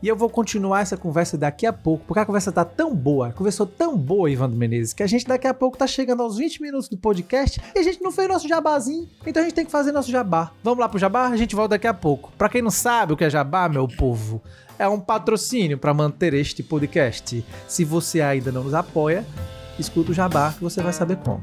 e 0.02 0.08
eu 0.08 0.16
vou 0.16 0.30
continuar 0.30 0.82
essa 0.82 0.98
conversa 0.98 1.38
daqui 1.38 1.66
a 1.66 1.74
pouco, 1.74 2.06
porque 2.06 2.20
a 2.20 2.26
conversa 2.26 2.52
tá 2.52 2.66
tão 2.66 2.96
boa, 2.96 3.28
a 3.28 3.32
conversa 3.32 3.66
tão 3.66 3.98
boa, 3.98 4.30
Ivandro 4.30 4.58
Menezes, 4.58 4.94
que 4.94 5.04
a 5.04 5.08
gente 5.08 5.26
daqui 5.28 5.48
a 5.48 5.54
pouco 5.54 5.78
tá 5.78 5.88
chegando 5.88 6.24
aos 6.24 6.38
20 6.38 6.62
minutos 6.62 6.90
do 6.90 6.98
podcast 6.98 7.62
e 7.76 7.80
a 7.80 7.84
gente 7.84 8.02
não 8.02 8.12
fez 8.12 8.28
nosso 8.28 8.48
jabazinho, 8.48 9.08
então 9.26 9.42
a 9.42 9.46
gente 9.46 9.56
tem 9.56 9.66
que 9.66 9.72
fazer 9.72 9.92
nosso 9.92 10.12
jabá. 10.12 10.52
Vamos 10.64 10.80
lá 10.80 10.90
pro 10.90 11.00
jabá? 11.00 11.28
A 11.28 11.38
gente 11.38 11.56
volta 11.56 11.76
daqui 11.76 11.88
a 11.88 11.94
pouco. 11.94 12.32
Pra 12.38 12.50
quem 12.50 12.62
não 12.62 12.72
sabe 12.72 13.14
o 13.14 13.18
que 13.18 13.24
é 13.24 13.30
jabá, 13.30 13.70
meu 13.70 13.88
povo, 13.88 14.42
é 14.78 14.88
um 14.88 15.00
patrocínio 15.00 15.78
para 15.78 15.94
manter 15.94 16.34
este 16.34 16.64
podcast. 16.64 17.46
Se 17.68 17.86
você 17.86 18.22
ainda 18.22 18.52
não 18.52 18.64
nos 18.64 18.74
apoia, 18.74 19.26
escuta 19.78 20.12
o 20.12 20.14
jabá 20.14 20.52
que 20.52 20.64
você 20.64 20.82
vai 20.82 20.94
saber 20.94 21.18
como. 21.18 21.42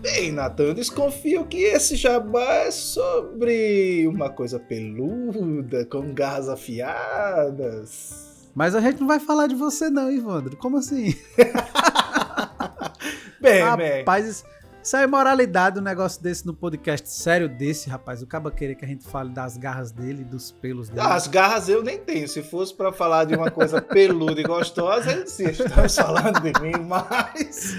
Bem, 0.00 0.30
Natan, 0.30 0.62
eu 0.62 0.74
desconfio 0.74 1.44
que 1.46 1.64
esse 1.64 1.96
jabá 1.96 2.54
é 2.54 2.70
sobre 2.70 4.06
uma 4.06 4.30
coisa 4.30 4.60
peluda, 4.60 5.84
com 5.86 6.14
garras 6.14 6.48
afiadas. 6.48 8.46
Mas 8.54 8.76
a 8.76 8.80
gente 8.80 9.00
não 9.00 9.08
vai 9.08 9.18
falar 9.18 9.48
de 9.48 9.56
você 9.56 9.90
não, 9.90 10.12
Ivandro. 10.12 10.56
Como 10.56 10.76
assim? 10.76 11.12
Bem, 13.40 13.62
bem. 13.76 13.98
Rapaz, 14.00 14.26
isso, 14.26 14.44
isso 14.88 14.96
é 14.96 15.04
imoralidade 15.04 15.78
um 15.78 15.82
negócio 15.82 16.22
desse 16.22 16.46
no 16.46 16.54
podcast 16.54 17.06
sério 17.10 17.46
desse, 17.46 17.90
rapaz. 17.90 18.22
O 18.22 18.26
caba 18.26 18.50
querer 18.50 18.74
que 18.74 18.86
a 18.86 18.88
gente 18.88 19.04
fale 19.04 19.28
das 19.28 19.58
garras 19.58 19.92
dele, 19.92 20.24
dos 20.24 20.50
pelos 20.50 20.88
dele. 20.88 21.06
As 21.06 21.26
garras 21.26 21.68
eu 21.68 21.82
nem 21.82 21.98
tenho. 21.98 22.26
Se 22.26 22.42
fosse 22.42 22.72
pra 22.74 22.90
falar 22.90 23.24
de 23.24 23.34
uma 23.36 23.50
coisa 23.50 23.82
peluda 23.82 24.40
e 24.40 24.44
gostosa, 24.44 25.12
eu 25.12 25.24
dizia, 25.24 25.50
estamos 25.50 25.94
falando 25.94 26.40
de 26.40 26.58
mim, 26.62 26.72
mas. 26.86 27.76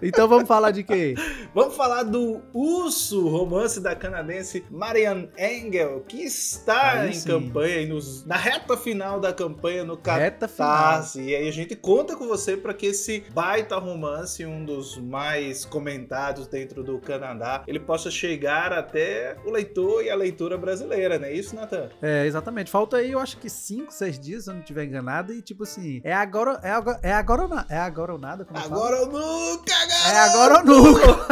Então 0.00 0.26
vamos 0.26 0.48
falar 0.48 0.70
de 0.70 0.82
quê? 0.84 1.14
Vamos 1.54 1.76
falar 1.76 2.04
do 2.04 2.40
Urso, 2.54 3.28
romance 3.28 3.78
da 3.78 3.94
canadense 3.94 4.64
Marianne 4.70 5.28
Engel, 5.36 6.02
que 6.08 6.22
está 6.22 6.92
Aí 7.00 7.10
em 7.10 7.12
sim. 7.12 7.28
campanha, 7.28 7.82
e 7.82 7.86
nos- 7.86 8.24
na 8.24 8.36
reta 8.36 8.74
final 8.74 9.20
da 9.20 9.34
campanha 9.34 9.84
no 9.84 9.96
Reta 10.02 10.48
final. 10.48 10.68
Catarse. 10.70 11.20
E 11.20 11.34
aí 11.36 11.46
a 11.46 11.52
gente 11.52 11.76
conta 11.76 12.16
com 12.16 12.26
você 12.26 12.56
para 12.56 12.72
que 12.72 12.86
esse 12.86 13.22
baita 13.34 13.76
romance, 13.76 14.46
um 14.46 14.64
dos 14.64 14.96
mais 14.96 15.66
comentados 15.66 16.37
dentro 16.46 16.82
do 16.82 16.98
Canadá, 16.98 17.64
ele 17.66 17.80
possa 17.80 18.10
chegar 18.10 18.72
até 18.72 19.36
o 19.44 19.50
leitor 19.50 20.04
e 20.04 20.10
a 20.10 20.14
leitura 20.14 20.56
brasileira, 20.56 21.18
não 21.18 21.26
é 21.26 21.32
isso, 21.32 21.54
Natan? 21.54 21.88
É, 22.00 22.26
exatamente. 22.26 22.70
Falta 22.70 22.98
aí, 22.98 23.12
eu 23.12 23.18
acho 23.18 23.38
que 23.38 23.48
5, 23.50 23.92
6 23.92 24.18
dias, 24.18 24.44
se 24.44 24.50
eu 24.50 24.54
não 24.54 24.60
estiver 24.60 24.84
enganado. 24.84 25.32
E 25.32 25.42
tipo 25.42 25.64
assim, 25.64 26.00
é 26.04 26.14
agora, 26.14 26.60
é 26.62 26.70
agora, 26.70 26.98
é 27.02 27.12
agora 27.12 27.42
ou 27.42 27.48
nada? 27.48 27.66
É 27.68 27.78
agora 27.78 28.12
ou 28.12 28.18
nada? 28.18 28.46
Agora 28.52 29.00
ou 29.00 29.06
nunca, 29.06 29.72
garoto! 29.86 30.08
É 30.08 30.18
agora 30.18 30.58
ou 30.58 30.64
nunca. 30.64 31.28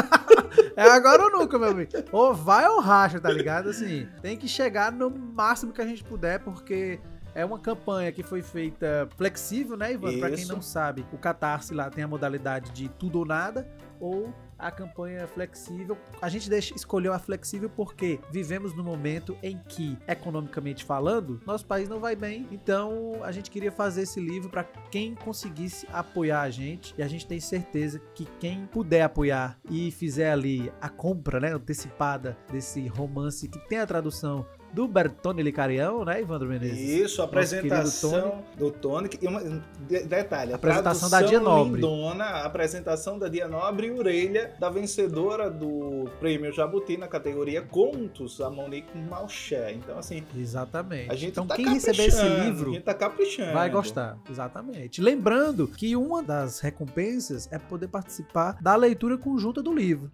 é 0.76 0.82
agora 0.82 1.22
ou 1.22 1.30
nunca, 1.30 1.58
meu 1.58 1.70
amigo. 1.70 1.92
Ou 2.12 2.34
vai 2.34 2.66
ou 2.68 2.80
racha, 2.80 3.20
tá 3.20 3.30
ligado? 3.30 3.68
Assim, 3.68 4.08
tem 4.22 4.36
que 4.36 4.48
chegar 4.48 4.90
no 4.92 5.10
máximo 5.10 5.72
que 5.72 5.80
a 5.80 5.86
gente 5.86 6.02
puder, 6.02 6.40
porque 6.40 6.98
é 7.36 7.44
uma 7.44 7.58
campanha 7.58 8.10
que 8.10 8.22
foi 8.22 8.40
feita 8.40 9.06
flexível, 9.14 9.76
né, 9.76 9.92
Ivan? 9.92 10.18
Pra 10.18 10.30
quem 10.30 10.46
não 10.46 10.62
sabe, 10.62 11.04
o 11.12 11.18
Catarse 11.18 11.74
lá 11.74 11.90
tem 11.90 12.02
a 12.02 12.08
modalidade 12.08 12.70
de 12.72 12.88
tudo 12.88 13.18
ou 13.18 13.26
nada, 13.26 13.68
ou 14.00 14.32
a 14.58 14.70
campanha 14.70 15.26
flexível. 15.26 15.96
A 16.20 16.28
gente 16.28 16.48
deixa, 16.48 16.74
escolheu 16.74 17.12
a 17.12 17.18
flexível 17.18 17.70
porque 17.70 18.18
vivemos 18.30 18.74
no 18.74 18.82
momento 18.82 19.36
em 19.42 19.58
que, 19.68 19.96
economicamente 20.06 20.84
falando, 20.84 21.40
nosso 21.46 21.66
país 21.66 21.88
não 21.88 22.00
vai 22.00 22.16
bem. 22.16 22.46
Então, 22.50 23.20
a 23.22 23.32
gente 23.32 23.50
queria 23.50 23.72
fazer 23.72 24.02
esse 24.02 24.20
livro 24.20 24.48
para 24.48 24.64
quem 24.64 25.14
conseguisse 25.14 25.86
apoiar 25.92 26.42
a 26.42 26.50
gente. 26.50 26.94
E 26.96 27.02
a 27.02 27.08
gente 27.08 27.26
tem 27.26 27.40
certeza 27.40 28.00
que 28.14 28.26
quem 28.38 28.66
puder 28.66 29.02
apoiar 29.02 29.58
e 29.70 29.90
fizer 29.90 30.30
ali 30.30 30.72
a 30.80 30.88
compra, 30.88 31.40
né, 31.40 31.52
antecipada 31.52 32.36
desse 32.50 32.86
romance 32.86 33.48
que 33.48 33.58
tem 33.68 33.78
a 33.78 33.86
tradução 33.86 34.46
do 34.76 34.86
Bertone 34.86 35.42
Licarião, 35.42 36.04
né, 36.04 36.20
Evandro 36.20 36.46
Menezes? 36.46 36.78
Isso, 36.78 37.22
apresentação 37.22 38.44
do 38.58 38.70
Tony. 38.70 39.08
E 39.22 39.26
uma, 39.26 39.40
de- 39.88 40.04
detalhe, 40.04 40.52
a 40.52 40.56
Apresentação 40.56 41.08
da 41.08 41.22
Dia 41.22 41.40
Nobre. 41.40 41.80
lindona, 41.80 42.24
a 42.24 42.44
apresentação 42.44 43.18
da 43.18 43.26
Dia 43.26 43.48
Nobre 43.48 43.86
e 43.86 43.90
orelha 43.90 44.52
da 44.60 44.68
vencedora 44.68 45.48
do 45.50 46.10
prêmio 46.20 46.52
Jabuti 46.52 46.98
na 46.98 47.08
categoria 47.08 47.62
Contos, 47.62 48.38
a 48.42 48.50
Monique 48.50 48.98
Malcher. 48.98 49.70
Então, 49.70 49.98
assim, 49.98 50.22
Exatamente. 50.36 51.10
a 51.10 51.14
gente 51.14 51.30
então, 51.30 51.46
tá 51.46 51.56
quem 51.56 51.72
receber 51.72 52.08
esse 52.08 52.28
livro 52.28 52.72
A 52.72 52.74
gente 52.74 52.84
tá 52.84 52.92
caprichando. 52.92 53.54
Vai 53.54 53.70
gostar, 53.70 54.18
exatamente. 54.30 55.00
Lembrando 55.00 55.66
que 55.66 55.96
uma 55.96 56.22
das 56.22 56.60
recompensas 56.60 57.50
é 57.50 57.58
poder 57.58 57.88
participar 57.88 58.58
da 58.60 58.76
leitura 58.76 59.16
conjunta 59.16 59.62
do 59.62 59.72
livro. 59.72 60.12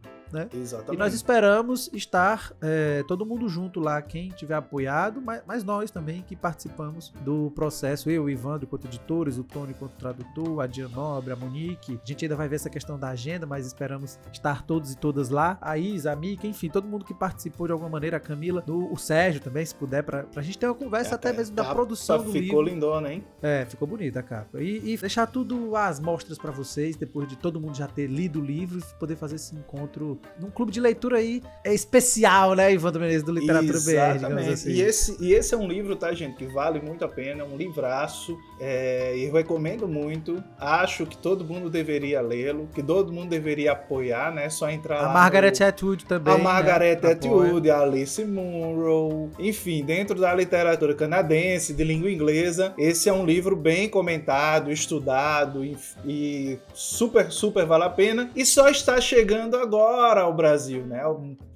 Exatamente. 0.52 0.94
E 0.94 0.98
nós 0.98 1.14
esperamos 1.14 1.90
estar 1.92 2.52
é, 2.60 3.02
todo 3.06 3.24
mundo 3.26 3.48
junto 3.48 3.80
lá, 3.80 4.00
quem 4.00 4.28
tiver 4.30 4.54
apoiado, 4.54 5.20
mas, 5.20 5.42
mas 5.46 5.64
nós 5.64 5.90
também 5.90 6.22
que 6.22 6.34
participamos 6.36 7.12
do 7.24 7.50
processo. 7.54 8.10
Eu, 8.10 8.24
o 8.24 8.30
Ivandro, 8.30 8.66
quanto 8.66 8.86
editores, 8.86 9.38
o 9.38 9.44
Tony 9.44 9.74
quanto 9.74 9.92
tradutor, 9.96 10.60
a 10.60 10.66
Dia 10.66 10.88
Nobre, 10.88 11.32
a 11.32 11.36
Monique. 11.36 11.98
A 12.02 12.06
gente 12.06 12.24
ainda 12.24 12.36
vai 12.36 12.48
ver 12.48 12.56
essa 12.56 12.70
questão 12.70 12.98
da 12.98 13.08
agenda, 13.10 13.46
mas 13.46 13.66
esperamos 13.66 14.18
estar 14.32 14.62
todos 14.62 14.92
e 14.92 14.96
todas 14.96 15.28
lá. 15.28 15.58
A 15.60 15.76
Isa, 15.78 16.12
a 16.12 16.16
Mika, 16.16 16.46
enfim, 16.46 16.68
todo 16.68 16.86
mundo 16.86 17.04
que 17.04 17.14
participou 17.14 17.66
de 17.66 17.72
alguma 17.72 17.90
maneira, 17.90 18.16
a 18.16 18.20
Camila, 18.20 18.62
do- 18.62 18.92
o 18.92 18.96
Sérgio 18.96 19.40
também, 19.40 19.64
se 19.64 19.74
puder, 19.74 20.02
pra, 20.02 20.24
pra 20.24 20.42
gente 20.42 20.58
ter 20.58 20.66
uma 20.66 20.74
conversa 20.74 21.12
É, 21.12 21.14
até 21.14 21.30
tá- 21.30 21.36
mesmo 21.38 21.54
da 21.56 21.64
tá- 21.64 21.74
produção 21.74 22.18
do 22.18 22.30
Ficou 22.32 22.62
livro. 22.62 22.74
lindona, 22.74 23.12
hein? 23.12 23.24
É, 23.42 23.64
ficou 23.66 23.86
bonita 23.88 24.20
a 24.20 24.22
capa. 24.22 24.60
E, 24.62 24.92
e 24.94 24.96
deixar 24.96 25.26
tudo 25.26 25.76
às 25.76 25.98
mostras 26.00 26.38
pra 26.38 26.50
vocês, 26.50 26.96
depois 26.96 27.28
de 27.28 27.36
todo 27.36 27.60
mundo 27.60 27.76
já 27.76 27.86
ter 27.86 28.06
lido 28.06 28.40
o 28.40 28.44
livro 28.44 28.78
e 28.78 28.94
poder 28.98 29.16
fazer 29.16 29.36
esse 29.36 29.54
encontro 29.54 30.18
num 30.38 30.50
clube 30.50 30.72
de 30.72 30.80
leitura 30.80 31.18
aí 31.18 31.42
é 31.64 31.72
especial, 31.72 32.54
né, 32.54 32.72
Ivandro 32.72 33.00
Menezes, 33.00 33.22
do 33.22 33.32
Literatura 33.32 33.78
BR, 33.78 34.16
Exatamente. 34.16 34.50
assim. 34.50 34.70
E 34.70 34.82
esse, 34.82 35.16
e 35.20 35.32
esse 35.32 35.54
é 35.54 35.56
um 35.56 35.66
livro, 35.66 35.94
tá, 35.94 36.12
gente, 36.12 36.36
que 36.36 36.46
vale 36.46 36.80
muito 36.80 37.04
a 37.04 37.08
pena, 37.08 37.42
é 37.42 37.44
um 37.44 37.56
livraço. 37.56 38.36
É, 38.60 39.14
eu 39.16 39.32
recomendo 39.32 39.86
muito. 39.86 40.42
Acho 40.58 41.06
que 41.06 41.16
todo 41.16 41.44
mundo 41.44 41.68
deveria 41.68 42.20
lê-lo, 42.20 42.68
que 42.74 42.82
todo 42.82 43.12
mundo 43.12 43.28
deveria 43.28 43.72
apoiar, 43.72 44.32
né? 44.32 44.48
Só 44.48 44.70
entrar 44.70 45.04
A. 45.04 45.08
Margaret 45.12 45.52
no... 45.58 45.66
Atwood 45.66 46.04
também. 46.04 46.34
A 46.34 46.38
Margaret 46.38 47.00
né. 47.02 47.12
Atwood, 47.12 47.70
a 47.70 47.80
Alice 47.80 48.24
Munro, 48.24 49.30
enfim, 49.38 49.84
dentro 49.84 50.20
da 50.20 50.34
literatura 50.34 50.94
canadense, 50.94 51.72
de 51.72 51.84
língua 51.84 52.10
inglesa, 52.10 52.74
esse 52.78 53.08
é 53.08 53.12
um 53.12 53.24
livro 53.24 53.54
bem 53.54 53.88
comentado, 53.88 54.70
estudado 54.70 55.64
e, 55.64 55.76
e 56.04 56.58
super, 56.74 57.30
super 57.30 57.64
vale 57.66 57.84
a 57.84 57.90
pena. 57.90 58.30
E 58.34 58.44
só 58.44 58.68
está 58.68 59.00
chegando 59.00 59.56
agora 59.56 60.11
ao 60.20 60.34
Brasil, 60.34 60.84
né? 60.86 61.02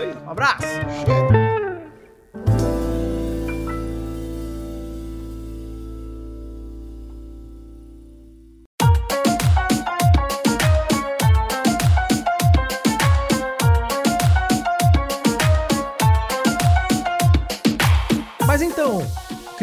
aí. 0.01 0.13
Um 0.25 0.31
abraço! 0.31 0.63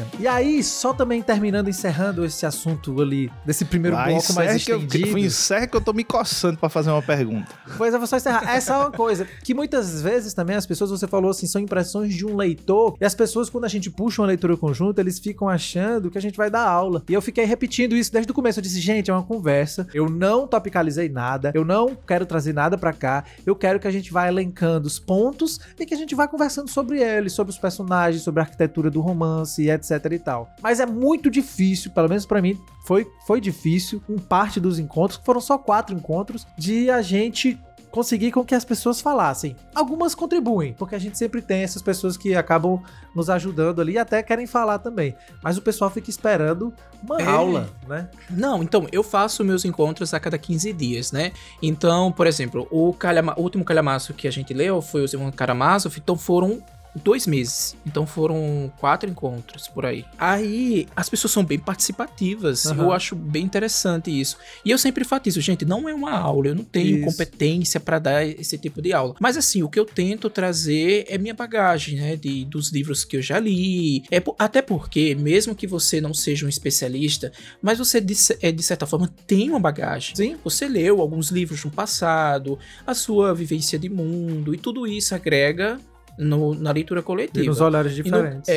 Christian, 0.00 0.20
e 0.20 0.26
aí, 0.26 0.62
só 0.62 0.92
também 0.92 1.22
terminando, 1.22 1.68
encerrando 1.68 2.24
esse 2.24 2.44
assunto 2.46 3.00
ali, 3.00 3.30
desse 3.44 3.64
primeiro 3.64 3.96
Vai, 3.96 4.12
bloco 4.12 4.32
mais 4.34 4.54
encerra 4.56 4.64
que 4.64 4.72
eu- 4.72 4.78
estendido. 4.86 5.18
Encerra 5.18 5.66
que 5.66 5.76
eu 5.76 5.80
tô 5.80 5.92
me 5.92 6.04
coçando 6.04 6.58
pra 6.58 6.68
fazer 6.68 6.90
uma 6.90 7.02
pergunta. 7.02 7.48
Pois 7.76 7.92
eu 7.92 8.00
vou 8.00 8.06
só 8.06 8.16
encerrar. 8.16 8.48
Essa 8.54 8.74
é 8.74 8.76
uma 8.78 8.90
coisa 8.90 9.26
que 9.44 9.54
muitas 9.54 10.02
vezes 10.02 10.34
também 10.34 10.56
as 10.56 10.66
pessoas, 10.66 10.90
você 10.90 11.06
falou 11.06 11.30
assim, 11.30 11.46
são 11.46 11.60
impressões 11.60 12.14
de 12.14 12.26
um 12.26 12.36
leitor. 12.36 12.96
E 13.00 13.04
as 13.04 13.14
pessoas, 13.14 13.48
quando 13.50 13.64
a 13.64 13.68
gente 13.68 13.90
puxa 13.90 14.22
uma 14.22 14.28
leitura 14.28 14.56
conjunta, 14.56 15.00
eles 15.00 15.18
ficam 15.18 15.48
achando 15.48 16.10
que 16.10 16.18
a 16.18 16.22
gente 16.22 16.36
vai 16.36 16.50
dar 16.50 16.62
aula. 16.66 17.02
E 17.08 17.14
eu 17.14 17.22
fiquei 17.22 17.44
repetindo 17.44 17.96
isso 17.96 18.12
desde 18.12 18.30
o 18.30 18.34
começo. 18.34 18.58
Eu 18.58 18.62
disse, 18.62 18.80
gente, 18.80 19.10
é 19.10 19.14
uma 19.14 19.22
conversa. 19.22 19.86
Eu 19.94 20.08
não 20.08 20.46
topicalizei 20.46 21.08
nada. 21.08 21.52
Eu 21.54 21.64
não 21.64 21.94
quero 22.06 22.26
trazer 22.26 22.52
nada 22.52 22.76
pra 22.78 22.92
cá. 22.92 23.24
Eu 23.44 23.54
quero 23.54 23.78
que 23.80 23.86
a 23.88 23.90
gente 23.90 24.12
vá 24.12 24.28
elencando 24.28 24.86
os 24.86 24.98
pontos 24.98 25.60
e 25.78 25.84
que 25.86 25.94
a 25.94 25.96
gente 25.96 26.14
vá 26.14 26.26
conversando 26.26 26.68
sobre 26.68 27.00
eles, 27.02 27.32
sobre 27.32 27.52
os 27.52 27.58
personagens, 27.58 28.22
sobre 28.22 28.40
a 28.40 28.44
arquitetura 28.44 28.90
do 28.90 29.00
romance, 29.00 29.68
etc 29.68 29.89
e 29.94 30.18
tal. 30.18 30.50
Mas 30.62 30.80
é 30.80 30.86
muito 30.86 31.30
difícil, 31.30 31.90
pelo 31.90 32.08
menos 32.08 32.26
pra 32.26 32.40
mim, 32.42 32.58
foi, 32.86 33.06
foi 33.26 33.40
difícil, 33.40 34.02
em 34.08 34.18
parte 34.18 34.60
dos 34.60 34.78
encontros, 34.78 35.18
que 35.18 35.24
foram 35.24 35.40
só 35.40 35.56
quatro 35.58 35.94
encontros, 35.94 36.46
de 36.56 36.90
a 36.90 37.02
gente 37.02 37.58
conseguir 37.90 38.30
com 38.30 38.44
que 38.44 38.54
as 38.54 38.64
pessoas 38.64 39.00
falassem. 39.00 39.56
Algumas 39.74 40.14
contribuem, 40.14 40.72
porque 40.74 40.94
a 40.94 40.98
gente 40.98 41.18
sempre 41.18 41.42
tem 41.42 41.62
essas 41.64 41.82
pessoas 41.82 42.16
que 42.16 42.36
acabam 42.36 42.80
nos 43.16 43.28
ajudando 43.28 43.80
ali 43.80 43.94
e 43.94 43.98
até 43.98 44.22
querem 44.22 44.46
falar 44.46 44.78
também. 44.78 45.12
Mas 45.42 45.58
o 45.58 45.62
pessoal 45.62 45.90
fica 45.90 46.08
esperando 46.08 46.72
uma 47.02 47.20
É. 47.20 47.26
aula, 47.26 47.68
né? 47.88 48.08
Não, 48.30 48.62
então, 48.62 48.86
eu 48.92 49.02
faço 49.02 49.42
meus 49.44 49.64
encontros 49.64 50.14
a 50.14 50.20
cada 50.20 50.38
15 50.38 50.72
dias, 50.72 51.10
né? 51.10 51.32
Então, 51.60 52.12
por 52.12 52.28
exemplo, 52.28 52.68
o, 52.70 52.92
calhama- 52.92 53.34
o 53.36 53.42
último 53.42 53.64
calhamaço 53.64 54.14
que 54.14 54.28
a 54.28 54.30
gente 54.30 54.54
leu 54.54 54.80
foi 54.80 55.02
os 55.02 55.12
irmãos 55.12 55.34
Karamazov, 55.34 55.98
então 55.98 56.16
foram 56.16 56.62
dois 56.94 57.26
meses. 57.26 57.76
Então 57.86 58.06
foram 58.06 58.72
quatro 58.78 59.08
encontros 59.08 59.68
por 59.68 59.86
aí. 59.86 60.04
Aí 60.18 60.86
as 60.94 61.08
pessoas 61.08 61.32
são 61.32 61.44
bem 61.44 61.58
participativas. 61.58 62.66
Aham. 62.66 62.84
Eu 62.84 62.92
acho 62.92 63.14
bem 63.14 63.44
interessante 63.44 64.10
isso. 64.10 64.36
E 64.64 64.70
eu 64.70 64.78
sempre 64.78 65.04
enfatizo, 65.04 65.40
gente, 65.40 65.64
não 65.64 65.88
é 65.88 65.94
uma 65.94 66.12
aula. 66.12 66.48
Eu 66.48 66.54
não 66.54 66.64
tenho 66.64 66.98
Isso. 66.98 67.04
competência 67.04 67.80
para 67.80 67.98
dar 67.98 68.26
esse 68.26 68.56
tipo 68.58 68.82
de 68.82 68.92
aula. 68.92 69.14
Mas 69.20 69.36
assim, 69.36 69.62
o 69.62 69.68
que 69.68 69.78
eu 69.78 69.84
tento 69.84 70.28
trazer 70.28 71.04
é 71.08 71.18
minha 71.18 71.34
bagagem, 71.34 71.98
né? 71.98 72.16
De, 72.16 72.44
dos 72.44 72.70
livros 72.70 73.04
que 73.04 73.16
eu 73.16 73.22
já 73.22 73.38
li. 73.38 74.02
É, 74.10 74.22
até 74.38 74.62
porque, 74.62 75.14
mesmo 75.14 75.54
que 75.54 75.66
você 75.66 76.00
não 76.00 76.14
seja 76.14 76.46
um 76.46 76.48
especialista, 76.48 77.32
mas 77.62 77.78
você, 77.78 78.00
de, 78.00 78.14
é, 78.40 78.52
de 78.52 78.62
certa 78.62 78.86
forma, 78.86 79.12
tem 79.26 79.50
uma 79.50 79.60
bagagem. 79.60 80.16
Sim. 80.16 80.36
Você 80.44 80.68
leu 80.68 81.00
alguns 81.00 81.30
livros 81.30 81.64
no 81.64 81.70
passado, 81.70 82.58
a 82.86 82.94
sua 82.94 83.34
vivência 83.34 83.78
de 83.78 83.88
mundo, 83.88 84.54
e 84.54 84.58
tudo 84.58 84.86
isso 84.86 85.14
agrega 85.14 85.78
no- 86.18 86.54
na 86.54 86.72
leitura 86.72 87.02
coletiva. 87.02 87.44
E 87.44 87.48
nos 87.48 87.60
olhares 87.60 87.92
E 87.92 87.98
no- 87.98 88.02
diferentes. 88.04 88.48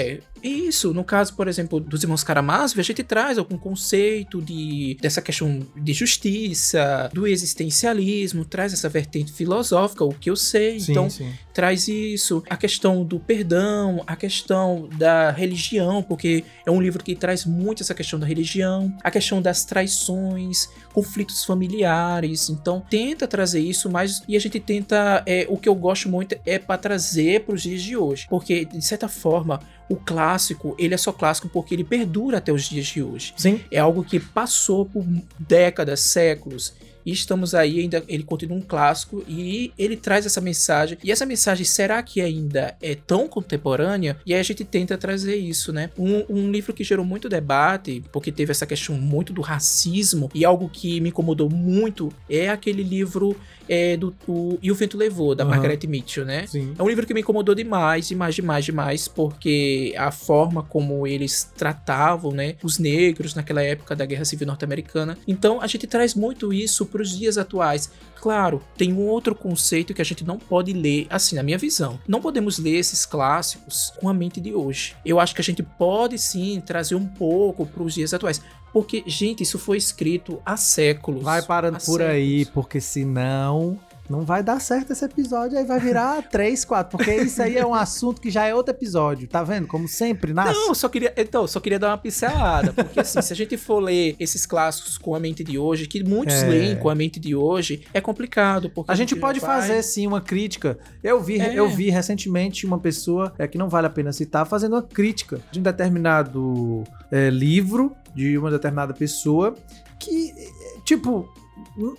Isso. 0.44 0.94
No 0.94 1.04
caso, 1.04 1.34
por 1.36 1.48
exemplo, 1.48 1.80
dos 1.80 2.04
irmãos 2.04 2.24
Karamazov, 2.24 2.80
a 2.80 2.84
gente 2.84 3.04
traz 3.04 3.38
algum 3.38 3.58
conceito 3.58 4.42
de, 4.42 4.98
dessa 5.02 5.22
questão 5.22 5.66
de 5.76 5.94
justiça, 5.94 7.10
do 7.14 7.26
existencialismo, 7.26 8.44
traz 8.44 8.74
essa 8.74 8.90
vertente 8.90 9.32
filosófica, 9.32 10.04
o 10.04 10.14
que 10.14 10.30
eu 10.30 10.36
sei. 10.36 10.80
Sim, 10.80 10.92
então, 10.92 11.10
sim. 11.10 11.32
traz 11.54 11.88
isso, 11.88 12.44
a 12.50 12.58
questão 12.58 13.04
do 13.04 13.20
perdão, 13.20 14.04
a 14.06 14.16
questão 14.16 14.90
da 14.98 15.32
religião, 15.32 16.04
porque 16.04 16.44
é 16.66 16.72
um 16.72 16.82
livro 16.82 17.04
que 17.04 17.16
traz 17.16 17.46
muito 17.46 17.82
essa 17.82 17.94
questão 17.94 18.20
da 18.20 18.26
religião, 18.26 18.96
a 19.04 19.10
questão 19.10 19.42
das 19.42 19.64
traições, 19.64 20.68
conflitos 20.94 21.46
familiares. 21.46 22.50
Então, 22.50 22.84
tenta 22.90 23.28
trazer 23.28 23.62
isso, 23.62 23.90
mas 23.90 24.22
e 24.28 24.36
a 24.36 24.40
gente 24.40 24.60
tenta, 24.60 25.24
é, 25.26 25.46
o 25.50 25.58
que 25.58 25.70
eu 25.70 25.76
gosto 25.76 26.10
muito 26.10 26.36
é 26.46 26.60
para 26.60 26.78
trazer 26.78 27.42
para 27.42 27.56
os 27.56 27.62
dias 27.62 27.82
de 27.82 27.96
hoje, 27.96 28.28
porque 28.30 28.66
de 28.66 28.82
certa 28.82 29.08
forma 29.08 29.60
o 29.90 29.96
clássico 29.96 30.76
ele 30.78 30.94
é 30.94 30.98
só 30.98 31.12
clássico 31.12 31.50
porque 31.50 31.74
ele 31.76 31.84
perdura 31.84 32.38
até 32.38 32.52
os 32.52 32.64
dias 32.64 32.86
de 32.88 33.04
hoje. 33.04 33.34
Sim. 33.38 33.62
É 33.70 33.80
algo 33.80 34.04
que 34.04 34.20
passou 34.20 34.86
por 34.86 35.06
décadas, 35.38 36.00
séculos. 36.02 36.74
E 37.06 37.12
estamos 37.12 37.54
aí, 37.54 37.80
ainda 37.80 38.04
ele 38.08 38.24
continua 38.24 38.58
um 38.58 38.62
clássico 38.62 39.24
e 39.28 39.72
ele 39.78 39.98
traz 39.98 40.26
essa 40.26 40.42
mensagem. 40.42 40.98
E 41.04 41.12
essa 41.12 41.26
mensagem, 41.26 41.66
será 41.66 42.02
que 42.02 42.22
ainda 42.22 42.76
é 42.82 42.96
tão 42.96 43.28
contemporânea? 43.28 44.18
E 44.26 44.34
aí 44.34 44.40
a 44.40 44.44
gente 44.44 44.64
tenta 44.64 44.98
trazer 44.98 45.36
isso, 45.36 45.72
né? 45.72 45.90
Um, 45.98 46.24
um 46.30 46.52
livro 46.52 46.74
que 46.74 46.84
gerou 46.84 47.06
muito 47.06 47.30
debate, 47.30 48.04
porque 48.12 48.32
teve 48.32 48.52
essa 48.52 48.66
questão 48.66 48.96
muito 48.96 49.34
do 49.34 49.42
racismo, 49.42 50.30
e 50.34 50.46
algo 50.46 50.70
que 50.70 51.00
me 51.00 51.10
incomodou 51.10 51.50
muito 51.50 52.12
é 52.30 52.50
aquele 52.50 52.84
livro 52.84 53.36
é, 53.68 53.96
do 53.98 54.14
E 54.62 54.72
o 54.72 54.76
Vento 54.76 54.98
Levou, 54.98 55.34
da 55.34 55.44
Aham. 55.44 55.52
Margaret 55.52 55.80
Mitchell, 55.88 56.26
né? 56.26 56.46
Sim. 56.48 56.74
É 56.78 56.84
um 56.84 56.88
livro 56.88 57.06
que 57.06 57.14
me 57.14 57.22
incomodou 57.22 57.56
demais, 57.56 58.08
demais, 58.08 58.36
demais, 58.36 58.66
demais, 58.66 59.08
porque 59.08 59.94
a 59.98 60.12
forma 60.12 60.64
como 60.64 61.08
eles 61.08 61.52
tratavam, 61.56 62.32
né, 62.32 62.56
os 62.64 62.78
negros 62.78 63.34
naquela 63.36 63.62
época 63.62 63.96
da 63.96 64.06
Guerra 64.06 64.26
Civil 64.26 64.48
Norte-Americana. 64.48 65.18
Então 65.28 65.62
a 65.62 65.68
gente 65.68 65.88
traz 65.88 66.14
muito 66.14 66.54
isso 66.54 66.86
para 66.94 67.02
os 67.02 67.18
dias 67.18 67.40
atuais. 67.40 67.90
Claro, 68.22 68.62
tem 68.78 68.94
um 68.94 69.08
outro 69.08 69.34
conceito 69.34 69.94
que 69.94 70.02
a 70.02 70.06
gente 70.06 70.24
não 70.24 70.38
pode 70.38 70.72
ler, 70.72 71.08
assim, 71.10 71.36
na 71.36 71.44
minha 71.44 71.58
visão. 71.58 72.00
Não 72.08 72.22
podemos 72.22 72.60
ler 72.60 72.78
esses 72.78 73.06
clássicos 73.06 73.92
com 74.00 74.08
a 74.08 74.14
mente 74.14 74.40
de 74.40 74.54
hoje. 74.54 74.96
Eu 75.04 75.20
acho 75.20 75.34
que 75.34 75.42
a 75.42 75.44
gente 75.44 75.64
pode 75.64 76.18
sim 76.20 76.62
trazer 76.62 76.96
um 76.96 77.06
pouco 77.06 77.66
para 77.66 77.82
os 77.82 77.96
dias 77.96 78.14
atuais. 78.14 78.42
Porque, 78.72 79.04
gente, 79.08 79.44
isso 79.44 79.60
foi 79.60 79.78
escrito 79.78 80.42
há 80.46 80.56
séculos. 80.56 81.24
Vai 81.24 81.42
parando 81.42 81.80
por 81.80 82.02
aí, 82.02 82.46
séculos. 82.46 82.54
porque 82.54 82.80
senão 82.80 83.78
não 84.10 84.22
vai 84.22 84.44
dar 84.44 84.60
certo 84.60 84.92
esse 84.92 85.04
episódio, 85.06 85.58
aí 85.58 85.64
vai 85.66 85.80
virar 85.80 86.22
3, 86.30 86.66
4, 86.66 86.98
porque 86.98 87.16
isso 87.16 87.42
aí 87.42 87.58
é 87.58 87.66
um 87.66 87.74
assunto 87.74 88.20
que 88.22 88.30
já 88.30 88.46
é 88.46 88.54
outro 88.54 88.74
episódio, 88.74 89.28
tá 89.28 89.44
vendo? 89.44 89.66
Como 89.68 89.88
sempre, 89.88 90.34
nasce. 90.34 90.54
Não, 90.60 90.68
eu 90.70 90.76
só 90.76 90.90
queria, 90.90 91.14
então, 91.18 91.48
só 91.48 91.60
queria 91.60 91.80
dar 91.80 91.88
uma 91.90 91.98
pincelada, 91.98 92.74
porque 92.74 93.00
assim, 93.00 93.22
se 93.22 93.32
a 93.34 93.36
gente 93.36 93.56
for 93.58 93.80
ler 93.80 94.16
esses 94.20 94.46
clássicos 94.46 94.98
com 94.98 95.16
a 95.16 95.20
mente 95.20 95.44
de 95.44 95.58
hoje, 95.58 95.88
que 95.88 96.04
muitos 96.04 96.36
É. 96.36 96.48
leem 96.48 96.76
com 96.78 96.90
a 96.90 96.96
mente 96.96 97.20
de 97.20 97.34
hoje, 97.36 97.86
é 97.94 98.02
complicado, 98.02 98.70
porque 98.70 98.92
A 98.92 98.96
gente 98.96 99.16
pode 99.16 99.40
vai- 99.40 99.62
fazer 99.62 99.82
sim 99.84 100.06
uma 100.06 100.20
crítica. 100.22 100.78
Eu 101.04 101.22
vi, 101.22 101.40
É. 101.40 101.58
eu 101.58 101.70
vi 101.70 101.90
recentemente 101.90 102.66
uma 102.66 102.80
pessoa 102.80 103.34
é, 103.38 103.48
que 103.48 103.58
não 103.58 103.70
vale 103.70 103.88
a 103.88 103.90
pena 103.90 104.12
citar 104.12 104.46
fazendo 104.46 104.74
uma 104.74 104.82
crítica 104.84 105.40
de 105.52 105.60
um 105.60 105.64
determinado 105.64 106.84
é, 107.12 107.30
livro 107.30 107.96
de 108.14 108.38
uma 108.38 108.52
determinada 108.52 108.94
pessoa 108.94 109.56
que, 110.00 110.32
é, 110.32 110.80
tipo, 110.84 111.28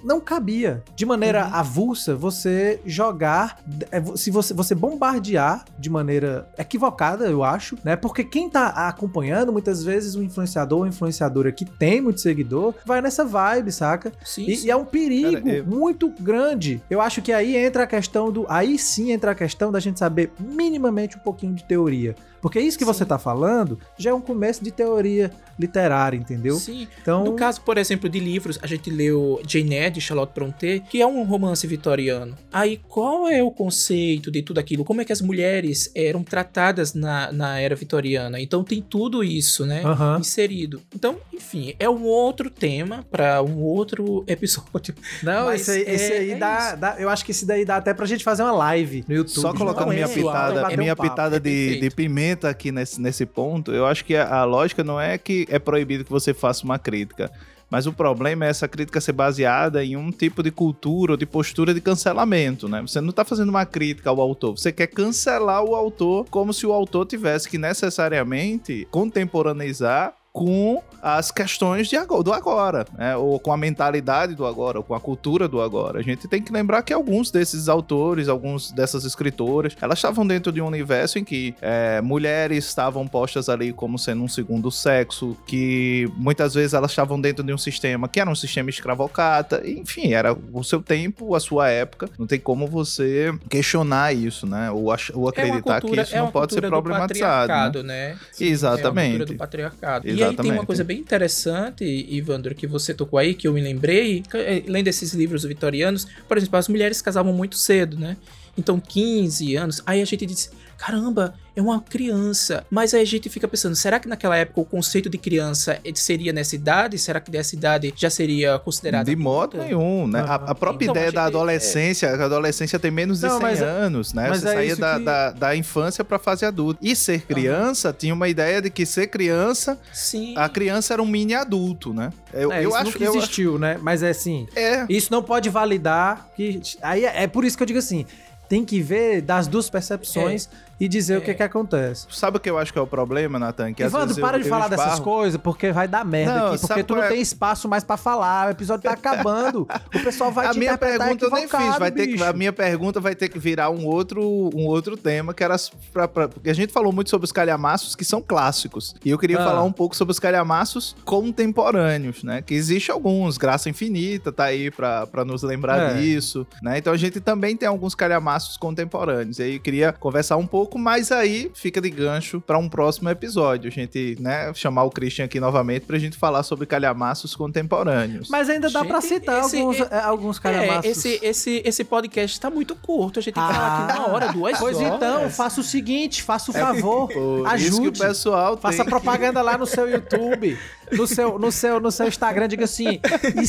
não 0.05 0.21
cabia 0.21 0.83
de 0.95 1.05
maneira 1.07 1.47
Uhum. 1.47 1.55
avulsa 1.55 2.15
você 2.15 2.81
jogar, 2.87 3.59
é, 3.91 4.03
se 4.17 4.31
você, 4.31 4.55
você 4.55 4.75
bombardear 4.75 5.65
de 5.79 5.91
maneira 5.91 6.49
equivocada, 6.59 7.27
eu 7.27 7.43
acho, 7.43 7.77
né? 7.85 7.97
Porque 7.97 8.23
quem 8.25 8.49
tá 8.49 8.69
acompanhando, 8.89 9.53
muitas 9.53 9.83
vezes 9.83 10.15
o 10.15 10.23
influenciador 10.23 10.81
ou 10.81 10.87
influenciadora 10.87 11.51
que 11.53 11.65
tem 11.65 12.01
muito 12.01 12.21
seguidor, 12.21 12.75
vai 12.87 13.01
nessa 13.01 13.25
vibe, 13.25 13.73
saca? 13.73 14.13
Sim, 14.25 14.47
E, 14.47 14.57
sim. 14.57 14.67
e 14.67 14.71
é 14.71 14.77
um 14.77 14.85
perigo 14.85 15.43
Cara, 15.43 15.57
eu- 15.57 15.65
muito 15.67 16.09
grande. 16.21 16.83
Eu 16.89 17.01
acho 17.01 17.21
que 17.23 17.33
aí 17.33 17.57
entra 17.57 17.85
a 17.85 17.87
questão 17.87 18.31
do. 18.31 18.47
Aí 18.49 18.79
sim 18.79 19.11
entra 19.13 19.33
a 19.33 19.35
questão 19.35 19.71
da 19.73 19.81
gente 19.81 19.99
saber 19.99 20.33
minimamente 20.39 21.17
um 21.17 21.21
pouquinho 21.21 21.55
de 21.55 21.65
teoria. 21.65 22.15
Porque 22.45 22.61
isso 22.61 22.77
que 22.77 22.85
Sim. 22.85 22.93
você 22.93 23.07
tá 23.07 23.19
falando 23.19 23.79
já 23.97 24.11
é 24.11 24.13
um 24.15 24.21
começo 24.21 24.63
de 24.63 24.71
teoria 24.71 25.31
literária, 25.59 26.15
entendeu? 26.15 26.57
Sim. 26.57 26.87
Então. 27.01 27.25
No 27.25 27.33
caso, 27.33 27.63
por 27.63 27.79
exemplo, 27.79 28.07
de 28.07 28.21
livros, 28.21 28.59
a 28.61 28.67
gente 28.67 28.91
leu 28.91 29.41
Jane 29.49 29.75
Eyre, 29.75 29.91
de 29.93 30.01
Charlotte 30.03 30.35
Brontë, 30.35 30.81
que 30.91 31.01
é 31.01 31.07
um 31.07 31.23
romance 31.25 31.67
vitoriano. 31.67 32.37
Aí, 32.53 32.79
qual 32.87 33.27
é 33.29 33.43
o 33.43 33.51
conceito 33.51 34.31
de 34.31 34.43
tudo 34.43 34.59
aquilo? 34.59 34.85
Como 34.85 35.01
é 35.01 35.07
que 35.07 35.13
as 35.13 35.23
mulheres 35.23 35.91
eram 35.95 36.23
tratadas 36.23 36.93
na, 36.93 37.33
na 37.33 37.59
era 37.61 37.75
vitoriana? 37.75 38.39
Então, 38.39 38.63
tem 38.63 38.83
tudo 38.83 39.25
isso, 39.25 39.65
né? 39.65 39.83
Inserido. 40.21 40.83
Então, 40.95 41.17
enfim, 41.33 41.75
é 41.79 41.89
um 41.89 42.03
outro 42.05 42.51
tema 42.51 43.07
para 43.11 43.43
um 43.43 43.63
outro 43.63 44.23
episódio. 44.29 44.95
Não, 45.23 45.47
Mas 45.47 45.63
esse 45.67 45.71
aí, 45.71 45.95
esse 45.95 46.13
é- 46.13 46.19
aí 46.19 46.31
é 46.33 46.37
dá, 46.37 46.75
dá- 46.75 46.97
Eu 46.99 47.09
acho 47.09 47.25
que 47.25 47.31
esse 47.31 47.47
daí 47.47 47.65
dá 47.65 47.77
até 47.77 47.95
pra 47.95 48.05
gente 48.05 48.23
fazer 48.23 48.43
uma 48.43 48.53
live 48.53 49.03
no 49.09 49.15
YouTube. 49.15 49.41
Só 49.41 49.55
colocando 49.55 49.93
é 49.93 49.95
minha 49.95 50.09
pessoal, 50.09 50.49
pitada, 50.53 50.75
um 50.75 50.77
minha 50.77 50.95
pitada 50.97 51.37
é 51.37 51.41
de, 51.41 51.81
de 51.81 51.91
pimenta 51.91 52.34
aqui 52.43 52.73
nesse, 52.73 53.01
nesse 53.01 53.25
ponto, 53.25 53.73
eu 53.73 53.87
acho 53.87 54.05
que 54.05 54.17
a, 54.17 54.41
a 54.41 54.45
lógica 54.45 54.83
não 54.83 55.01
é 55.01 55.17
que 55.17 55.47
é 55.49 55.59
proibido 55.59 56.05
que 56.05 56.11
você 56.11 56.35
faça 56.35 56.65
uma 56.65 56.79
crítica. 56.79 57.31
Mas 57.71 57.87
o 57.87 57.93
problema 57.93 58.45
é 58.45 58.51
essa 58.51 58.69
crítica 58.69 59.01
ser 59.01 59.13
baseada 59.13 59.85
em 59.85 59.97
um 59.97 60.11
tipo 60.11 60.43
de 60.43 60.51
cultura 60.51 61.13
ou 61.13 61.17
de 61.17 61.27
postura 61.27 61.75
de 61.75 61.81
cancelamento, 61.81 62.69
né? 62.69 62.81
Você 62.83 63.01
não 63.01 63.13
tá 63.13 63.25
fazendo 63.25 63.49
uma 63.49 63.67
crítica 63.67 64.11
ao 64.11 64.21
autor, 64.21 64.57
você 64.57 64.71
quer 64.71 64.87
cancelar 64.87 65.65
o 65.65 65.75
autor 65.75 66.27
como 66.31 66.53
se 66.53 66.67
o 66.67 66.73
autor 66.73 67.07
tivesse 67.07 67.49
que 67.49 67.59
necessariamente 67.59 68.87
contemporaneizar 68.91 70.15
com 70.35 70.83
as 71.01 71.31
questões 71.31 71.87
de 71.87 71.97
agora, 71.97 72.23
do 72.25 72.33
agora, 72.33 72.87
né? 72.99 73.15
ou 73.15 73.39
com 73.39 73.53
a 73.53 73.57
mentalidade 73.57 74.35
do 74.35 74.45
agora, 74.45 74.79
ou 74.79 74.83
com 74.83 74.93
a 74.93 74.99
cultura 74.99 75.47
do 75.47 75.61
agora. 75.61 76.01
A 76.01 76.03
gente 76.03 76.27
tem 76.27 76.43
que 76.43 76.53
lembrar 76.53 76.83
que 76.83 76.93
alguns 76.93 77.31
desses 77.31 77.69
autores, 77.69 78.27
alguns 78.29 78.73
dessas 78.73 79.05
escritoras, 79.05 79.77
elas 79.81 79.99
estavam 79.99 80.27
dentro 80.27 80.51
de 80.51 80.61
um 80.61 80.67
universo 80.67 81.21
em 81.21 81.25
que 81.25 81.55
é, 81.63 82.01
mulheres 82.01 82.67
estavam 82.67 83.07
postas 83.07 83.49
ali 83.49 83.73
como 83.73 83.97
sendo 83.97 84.25
um 84.25 84.29
segundo 84.29 84.73
sexo, 84.73 85.37
que 85.47 86.11
muitas 86.17 86.55
vezes 86.55 86.75
elas 86.75 86.91
estavam 86.91 87.21
dentro 87.21 87.45
de 87.45 87.55
um 87.55 87.59
sistema 87.59 88.09
que 88.09 88.19
era 88.19 88.29
um 88.29 88.35
sistema 88.35 88.71
escravocrata, 88.71 89.63
enfim, 89.65 90.15
era 90.15 90.37
o 90.53 90.65
seu 90.65 90.83
tempo, 90.83 91.37
a 91.37 91.41
sua 91.41 91.69
época. 91.69 92.09
Não 92.19 92.27
tem 92.27 92.41
como 92.41 92.67
você 92.67 93.33
questionar 93.49 94.13
isso, 94.13 94.49
né? 94.49 94.69
Ou, 94.73 94.87
ou 94.87 95.29
É 95.29 95.29
acreditar 95.29 95.81
cultura, 95.81 96.03
que 96.03 96.09
isso 96.09 96.17
é 96.17 96.19
não 96.19 96.33
pode 96.33 96.55
ser 96.55 96.63
problematizado. 96.63 97.53
Né? 97.53 97.55
patriarcado, 97.55 97.83
né? 97.85 98.19
Sim, 98.33 98.47
Exatamente. 98.47 98.83
É 98.85 99.01
uma 99.01 99.19
cultura 99.19 99.27
do 99.27 99.39
patriarcado. 99.39 100.09
E 100.09 100.24
aí 100.25 100.29
tem 100.29 100.35
Exatamente. 100.35 100.59
uma 100.61 100.67
coisa 100.67 100.85
bem 100.85 100.99
interessante, 100.99 101.85
Ivandro, 101.85 102.55
que 102.55 102.67
você 102.67 102.93
tocou 102.93 103.19
aí, 103.19 103.35
que 103.35 103.47
eu 103.47 103.53
me 103.53 103.61
lembrei, 103.61 104.23
eh, 104.35 104.63
lendo 104.67 104.89
esses 104.89 105.13
livros 105.15 105.45
vitorianos, 105.45 106.07
por 106.29 106.37
exemplo, 106.37 106.59
as 106.59 106.69
mulheres 106.69 107.01
casavam 107.01 107.33
muito 107.33 107.57
cedo, 107.57 107.99
né? 107.99 108.17
Então, 108.57 108.79
15 108.81 109.57
anos. 109.57 109.83
Aí 109.85 110.01
a 110.01 110.05
gente 110.05 110.27
diz: 110.27 110.51
caramba, 110.79 111.35
é 111.57 111.63
uma 111.63 111.81
criança. 111.81 112.67
Mas 112.71 112.93
aí 112.95 113.03
a 113.03 113.05
gente 113.05 113.29
fica 113.29 113.47
pensando: 113.49 113.75
será 113.77 113.99
que 114.01 114.09
naquela 114.09 114.37
época 114.37 114.61
o 114.61 114.65
conceito 114.65 115.09
de 115.09 115.17
criança 115.19 115.79
seria 115.95 116.33
nessa 116.33 116.55
idade? 116.55 116.99
Será 116.99 117.21
que 117.21 117.31
dessa 117.31 117.55
idade 117.55 117.93
já 117.97 118.11
seria 118.11 118.59
considerada? 118.59 119.05
De 119.05 119.17
modo 119.17 119.57
adulta? 119.57 119.65
nenhum, 119.77 120.07
né? 120.07 120.21
A, 120.21 120.23
Aham. 120.37 120.45
a 120.49 120.55
própria 120.55 120.85
Então, 120.87 120.95
ideia 120.97 121.09
a 121.09 121.13
da 121.13 121.21
gente- 121.27 121.35
adolescência, 121.37 122.11
a 122.11 122.25
adolescência 122.25 122.79
tem 122.79 122.91
menos 122.91 123.21
de 123.21 123.27
Não, 123.27 123.35
100 123.35 123.41
mas 123.43 123.61
é- 123.63 123.65
anos, 123.65 124.13
né? 124.13 124.29
mas 124.29 124.41
Você 124.41 124.49
é 124.49 124.53
saía 124.53 124.77
da, 124.77 124.99
que- 124.99 125.05
da, 125.05 125.31
da 125.31 125.57
infância 125.57 126.05
pra 126.05 126.19
fase 126.19 126.45
adulta. 126.45 126.81
E 126.83 126.95
ser 126.97 127.23
criança 127.23 127.93
tinha 127.97 128.13
uma 128.15 128.29
ideia 128.29 128.61
de 128.61 128.71
que 128.71 128.85
ser 128.85 129.07
criança, 129.07 129.79
Sim. 129.93 130.35
a 130.37 130.49
criança 130.49 130.93
era 130.95 131.03
um 131.03 131.07
mini 131.07 131.35
adulto, 131.35 131.93
né? 131.95 132.11
Eu, 132.33 132.51
É, 132.53 132.65
eu 132.65 132.71
isso 132.71 132.79
acho 132.79 132.89
acho- 132.89 133.05
existiu, 133.17 133.59
né? 133.59 133.79
Mas 133.81 134.03
é 134.03 134.11
assim, 134.11 134.47
É, 134.57 134.85
isso 134.89 135.09
não 135.13 135.23
pode 135.23 135.49
validar 135.49 136.29
que. 136.37 136.61
Aí 136.83 137.05
é, 137.05 137.23
é 137.23 137.27
por 137.29 137.45
isso 137.45 137.57
que 137.57 137.63
eu 137.63 137.67
digo 137.67 137.79
assim: 137.79 138.05
tem 138.49 138.65
que 138.65 138.81
ver 138.81 139.23
das 139.23 139.47
duas 139.47 139.71
percepções 139.71 140.49
e 140.81 140.89
dizer 140.89 141.19
o 141.19 141.21
que 141.21 141.31
É. 141.31 141.35
que 141.35 141.43
acontece. 141.43 142.07
sabe 142.11 142.37
o 142.37 142.41
que 142.41 142.49
eu 142.51 142.59
acho 142.59 142.73
que 142.73 142.79
é 142.79 142.83
o 142.83 142.87
problema, 142.87 143.39
Nathan? 143.39 143.73
Que 143.73 143.83
às 143.83 143.93
Evandro, 143.93 144.09
vezes 144.09 144.21
para 144.23 144.37
eu- 144.37 144.41
de 144.43 144.47
eu 144.49 144.51
falar 144.51 144.69
dessas 144.69 144.99
coisas, 145.01 145.41
porque 145.41 145.73
vai 145.73 145.87
dar 145.89 146.05
merda 146.05 146.35
Não, 146.35 146.47
aqui. 146.55 146.67
Porque 146.67 146.83
tu 146.85 146.95
não 146.97 147.03
é? 147.03 147.09
tem 147.09 147.21
espaço 147.21 147.69
mais 147.69 147.85
pra 147.85 147.97
falar. 147.97 148.49
O 148.49 148.51
episódio 148.51 148.83
tá 148.85 148.93
acabando. 148.95 149.63
o 149.95 150.03
pessoal 150.03 150.31
vai 150.33 150.47
a 150.47 150.51
te 150.51 150.59
minha 150.59 150.77
pergunta 150.79 151.25
eu 151.25 151.31
nem 151.31 151.49
fiz, 151.49 151.79
vai 151.79 151.91
ter 151.91 152.07
que, 152.09 152.23
a 152.23 152.33
minha 152.33 152.53
pergunta 152.53 153.01
vai 153.01 153.15
ter 153.15 153.29
que 153.29 153.39
virar 153.39 153.71
um 153.71 153.87
outro, 153.87 154.23
um 154.55 154.67
outro 154.67 154.97
tema 154.97 155.33
que 155.35 155.43
era 155.45 155.57
pra, 155.93 156.09
pra- 156.09 156.29
porque 156.29 156.51
a 156.51 156.55
gente 156.55 156.73
falou 156.73 156.93
muito 156.93 157.11
sobre 157.11 157.25
os 157.25 157.33
calhamaços 157.33 157.95
que 157.95 158.05
são 158.05 158.21
clássicos. 158.23 158.95
E 159.05 159.11
eu 159.11 159.19
queria 159.19 159.41
Ah. 159.41 159.45
falar 159.45 159.63
um 159.63 159.73
pouco 159.73 159.95
sobre 159.97 160.13
os 160.13 160.19
calhamaços 160.19 160.95
contemporâneos, 161.05 162.23
né? 162.25 162.43
Que 162.43 162.55
existe 162.55 162.91
alguns, 162.91 163.37
Graça 163.37 163.69
Infinita 163.69 164.33
tá 164.33 164.45
aí 164.45 164.71
pra, 164.71 165.07
pra 165.07 165.25
nos 165.25 165.43
lembrar 165.43 165.93
É. 165.93 165.95
disso, 165.95 166.47
né? 166.63 166.79
Então 166.79 166.93
a 166.93 166.97
gente 166.97 167.21
também 167.21 167.57
tem 167.57 167.69
alguns 167.69 167.95
calhamaços 167.95 168.57
contemporâneos. 168.57 169.39
E 169.39 169.43
aí 169.43 169.55
eu 169.57 169.61
queria 169.61 169.93
conversar 169.93 170.37
um 170.37 170.47
pouco, 170.47 170.64
mas 170.79 171.11
aí 171.13 171.51
fica 171.55 171.81
de 171.81 171.91
gancho 171.91 172.41
pra 172.41 172.59
um 172.59 172.69
próximo 172.69 173.09
episódio. 173.11 173.69
A 173.69 173.71
gente, 173.71 174.17
né, 174.21 174.53
chamar 174.55 174.85
o 174.85 174.91
Christian 174.91 175.25
aqui 175.25 175.39
novamente 175.41 175.87
pra 175.87 175.99
gente 175.99 176.17
falar 176.17 176.43
sobre 176.43 176.67
calhamaços 176.67 177.35
contemporâneos. 177.37 178.29
Mas 178.29 178.49
ainda 178.49 178.71
dá 178.71 178.85
pra 178.85 179.01
Gente, 179.01 179.09
citar 179.15 179.45
esse- 179.45 179.57
alguns, 179.59 179.81
é- 179.81 179.89
é, 179.91 180.01
alguns 180.01 180.39
É, 180.39 180.41
calhamaços. 180.41 180.85
esse, 180.91 181.19
esse, 181.23 181.63
esse 181.65 181.85
podcast 181.85 182.39
tá 182.41 182.51
muito 182.51 182.75
curto. 182.77 183.19
A 183.19 183.23
gente 183.23 183.35
tem 183.35 183.47
que 183.47 183.53
falar 183.53 183.85
aqui 183.89 183.99
uma 183.99 184.09
hora, 184.13 184.33
duas 184.33 184.59
Pois 184.59 184.77
horas. 184.77 184.95
então, 184.95 185.31
faça 185.31 185.61
o 185.61 185.65
seguinte, 185.65 186.23
faça 186.23 186.51
o 186.51 186.57
É 186.57 186.61
favor, 186.61 187.09
Por 187.13 187.21
isso 187.57 187.81
que 187.81 187.87
o 187.87 187.91
ajude. 187.91 187.99
pessoal 188.01 188.57
Faça 188.57 188.79
tem... 188.79 188.87
propaganda 188.87 189.41
lá 189.43 189.57
no 189.59 189.67
seu 189.67 189.89
YouTube, 189.89 190.59
no 190.97 191.07
seu, 191.07 191.39
no 191.39 191.51
seu, 191.53 191.81
no 191.81 191.91
seu 191.91 192.07
Instagram, 192.09 192.49
diga 192.49 192.65
assim: 192.65 193.01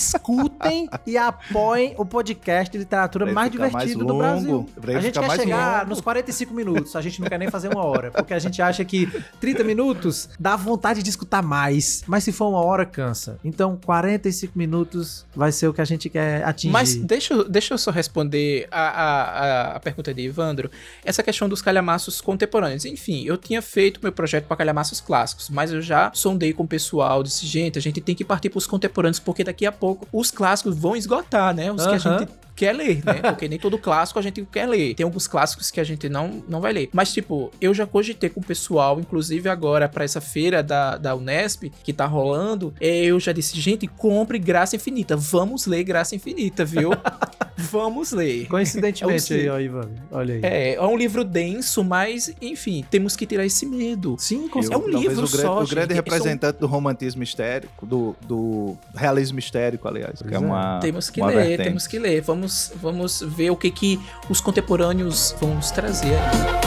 escutem 0.05 0.87
e 1.05 1.17
apoiem 1.17 1.93
o 1.97 2.05
podcast 2.05 2.71
de 2.71 2.77
literatura 2.77 3.25
mais 3.25 3.51
ficar 3.51 3.69
mais 3.71 3.87
divertido 3.87 4.05
do 4.05 4.13
longo, 4.13 4.69
Brasil. 4.79 4.97
A 4.97 5.01
gente 5.01 5.19
quer 5.19 5.31
chegar 5.31 5.77
longo. 5.79 5.89
nos 5.89 6.01
45 6.01 6.53
minutos, 6.53 6.95
a 6.95 7.01
gente 7.01 7.19
não 7.21 7.27
quer 7.27 7.37
nem 7.39 7.49
fazer 7.49 7.69
uma 7.69 7.83
hora, 7.85 8.11
porque 8.11 8.33
a 8.33 8.39
gente 8.39 8.61
acha 8.61 8.83
que 8.85 9.07
30 9.39 9.63
minutos 9.63 10.29
dá 10.39 10.55
vontade 10.55 11.01
de 11.01 11.09
escutar 11.09 11.41
mais, 11.41 12.03
mas 12.07 12.23
se 12.23 12.31
for 12.31 12.47
uma 12.49 12.61
hora, 12.61 12.85
cansa. 12.85 13.39
Então, 13.43 13.79
45 13.83 14.57
minutos 14.57 15.25
vai 15.35 15.51
ser 15.51 15.67
o 15.67 15.73
que 15.73 15.81
a 15.81 15.85
gente 15.85 16.09
quer 16.09 16.43
atingir. 16.43 16.71
Mas 16.71 16.95
deixa, 16.95 17.33
eu- 17.33 17.47
deixa 17.49 17.73
eu 17.73 17.77
só 17.77 17.91
responder 17.91 18.67
a, 18.71 18.81
a, 18.81 19.75
a- 19.75 19.79
pergunta 19.79 20.13
de 20.13 20.25
Evandro. 20.25 20.69
Essa 21.03 21.21
questão 21.23 21.47
dos 21.47 21.61
calhamaços 21.61 22.21
contemporâneos. 22.21 22.85
Enfim, 22.85 23.23
eu 23.25 23.37
tinha 23.37 23.61
feito 23.61 23.99
meu 24.01 24.11
projeto 24.11 24.45
para 24.45 24.57
calhamaços 24.57 24.99
clássicos, 24.99 25.49
mas 25.49 25.71
eu 25.71 25.81
já 25.81 26.11
sondei 26.13 26.53
com 26.53 26.63
o 26.63 26.67
pessoal, 26.67 27.21
disse, 27.35 27.47
gente, 27.47 27.77
a 27.77 27.81
gente 27.81 28.01
tem 28.01 28.15
que 28.15 28.23
partir 28.23 28.49
para 28.49 28.57
os 28.57 28.67
contemporâneos, 28.67 29.19
porque 29.19 29.43
daqui 29.43 29.65
a 29.65 29.71
pouco 29.71 30.07
os 30.11 30.31
clássicos 30.31 30.75
vão 30.77 30.95
esgotar, 30.95 31.53
né? 31.53 31.71
Os 31.71 31.85
que 31.85 31.93
a 31.93 31.97
gente 31.97 32.27
quer 32.55 32.73
ler, 32.73 33.03
né? 33.05 33.21
Porque 33.31 33.47
nem 33.47 33.59
todo 33.59 33.77
clássico 33.77 34.17
a 34.17 34.21
gente 34.21 34.45
quer 34.49 34.65
ler. 34.65 34.95
Tem 34.95 35.03
alguns 35.03 35.27
clássicos 35.27 35.69
que 35.69 35.79
a 35.79 35.83
gente 35.83 36.07
não, 36.07 36.41
não 36.47 36.61
vai 36.61 36.71
ler. 36.71 36.89
Mas, 36.93 37.11
tipo, 37.11 37.51
eu 37.59 37.73
já 37.73 37.85
cogitei 37.85 38.29
com 38.29 38.39
o 38.39 38.43
pessoal, 38.43 38.99
inclusive 38.99 39.49
agora 39.49 39.89
para 39.89 40.05
essa 40.05 40.21
feira 40.21 40.63
da, 40.63 40.97
da 40.97 41.13
Unesp, 41.15 41.71
que 41.83 41.91
tá 41.91 42.05
rolando, 42.05 42.73
eu 42.79 43.19
já 43.19 43.33
disse, 43.33 43.59
gente, 43.59 43.87
compre 43.87 44.39
Graça 44.39 44.75
Infinita. 44.75 45.17
Vamos 45.17 45.65
ler 45.65 45.83
Graça 45.83 46.15
Infinita, 46.15 46.63
viu? 46.63 46.91
Vamos 47.57 48.11
ler. 48.11 48.47
Coincidentemente 48.47 49.33
É 49.33 49.37
o- 49.37 49.39
aí, 49.39 49.49
ó, 49.49 49.59
Ivan. 49.59 49.89
Olha 50.11 50.33
aí. 50.35 50.41
É, 50.43 50.73
é 50.75 50.81
um 50.81 50.97
livro 50.97 51.23
denso, 51.23 51.83
mas, 51.83 52.33
enfim, 52.41 52.83
temos 52.89 53.15
que 53.15 53.25
tirar 53.25 53.45
esse 53.45 53.65
medo. 53.65 54.15
Sim, 54.19 54.47
com 54.47 54.61
Eu- 54.61 54.71
É 54.73 54.77
um 54.77 54.87
livro 54.87 55.23
o 55.25 55.27
grande, 55.29 55.37
só, 55.41 55.63
o 55.63 55.67
grande 55.67 55.93
gente. 55.93 56.03
representante 56.03 56.59
do 56.59 56.67
romantismo 56.67 57.23
histérico, 57.23 57.85
do, 57.85 58.15
do 58.27 58.75
realismo 58.93 59.39
histérico, 59.39 59.87
aliás, 59.87 60.21
que 60.21 60.33
é 60.33 60.35
é. 60.35 60.39
uma 60.39 60.79
Temos 60.79 61.09
que 61.09 61.21
uma 61.21 61.29
ler, 61.29 61.35
vertente. 61.47 61.63
temos 61.67 61.87
que 61.87 61.99
ler. 61.99 62.21
Vamos, 62.21 62.71
vamos 62.75 63.21
ver 63.21 63.49
o 63.51 63.55
que, 63.55 63.71
que 63.71 63.99
os 64.29 64.41
contemporâneos 64.41 65.35
vão 65.39 65.55
nos 65.55 65.71
trazer 65.71 66.13
aí. 66.15 66.64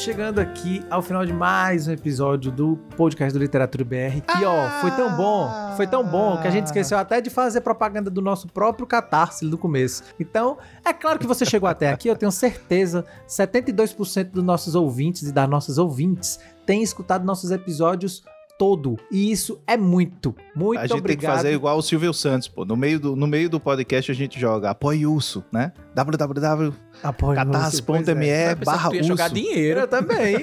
Vamos 0.00 0.04
chegando 0.04 0.38
aqui 0.38 0.82
ao 0.88 1.02
final 1.02 1.26
de 1.26 1.32
mais 1.32 1.86
um 1.86 1.92
episódio 1.92 2.50
do 2.50 2.76
podcast 2.96 3.36
do 3.36 3.42
Literatura 3.42 3.84
BR. 3.84 4.22
E 4.40 4.44
ó, 4.44 4.80
foi 4.80 4.90
tão 4.92 5.14
bom, 5.14 5.50
foi 5.76 5.86
tão 5.86 6.02
bom 6.02 6.40
que 6.40 6.48
a 6.48 6.50
gente 6.50 6.66
esqueceu 6.66 6.96
até 6.96 7.20
de 7.20 7.28
fazer 7.28 7.60
propaganda 7.60 8.08
do 8.08 8.22
nosso 8.22 8.48
próprio 8.48 8.86
Catarse 8.86 9.44
no 9.44 9.58
começo. 9.58 10.02
Então, 10.18 10.56
é 10.84 10.92
claro 10.94 11.18
que 11.18 11.26
você 11.26 11.44
chegou 11.44 11.68
até 11.68 11.90
aqui, 11.90 12.08
eu 12.08 12.16
tenho 12.16 12.32
certeza, 12.32 13.04
72% 13.28 14.30
dos 14.30 14.42
nossos 14.42 14.74
ouvintes 14.74 15.28
e 15.28 15.32
das 15.32 15.48
nossas 15.48 15.76
ouvintes 15.76 16.40
têm 16.64 16.82
escutado 16.82 17.24
nossos 17.24 17.50
episódios 17.50 18.22
todo. 18.60 18.98
E 19.10 19.32
isso 19.32 19.58
é 19.66 19.78
muito. 19.78 20.36
Muito 20.54 20.80
a 20.80 20.86
gente 20.86 20.98
obrigado. 20.98 21.20
tem 21.22 21.30
que 21.30 21.36
fazer 21.38 21.54
igual 21.54 21.78
o 21.78 21.82
Silvio 21.82 22.12
Santos, 22.12 22.46
pô. 22.46 22.66
No 22.66 22.76
meio 22.76 23.00
do, 23.00 23.16
no 23.16 23.26
meio 23.26 23.48
do 23.48 23.58
podcast 23.58 24.12
a 24.12 24.14
gente 24.14 24.38
joga 24.38 24.68
apoie 24.68 25.06
urso, 25.06 25.42
né? 25.50 25.72
www.catarse.me 25.94 28.14
pensava 28.14 28.56
barra 28.62 28.94
ia 28.94 29.02
jogar 29.02 29.30
urso. 29.30 29.34
dinheiro. 29.34 29.80
Eu 29.80 29.88
também. 29.88 30.34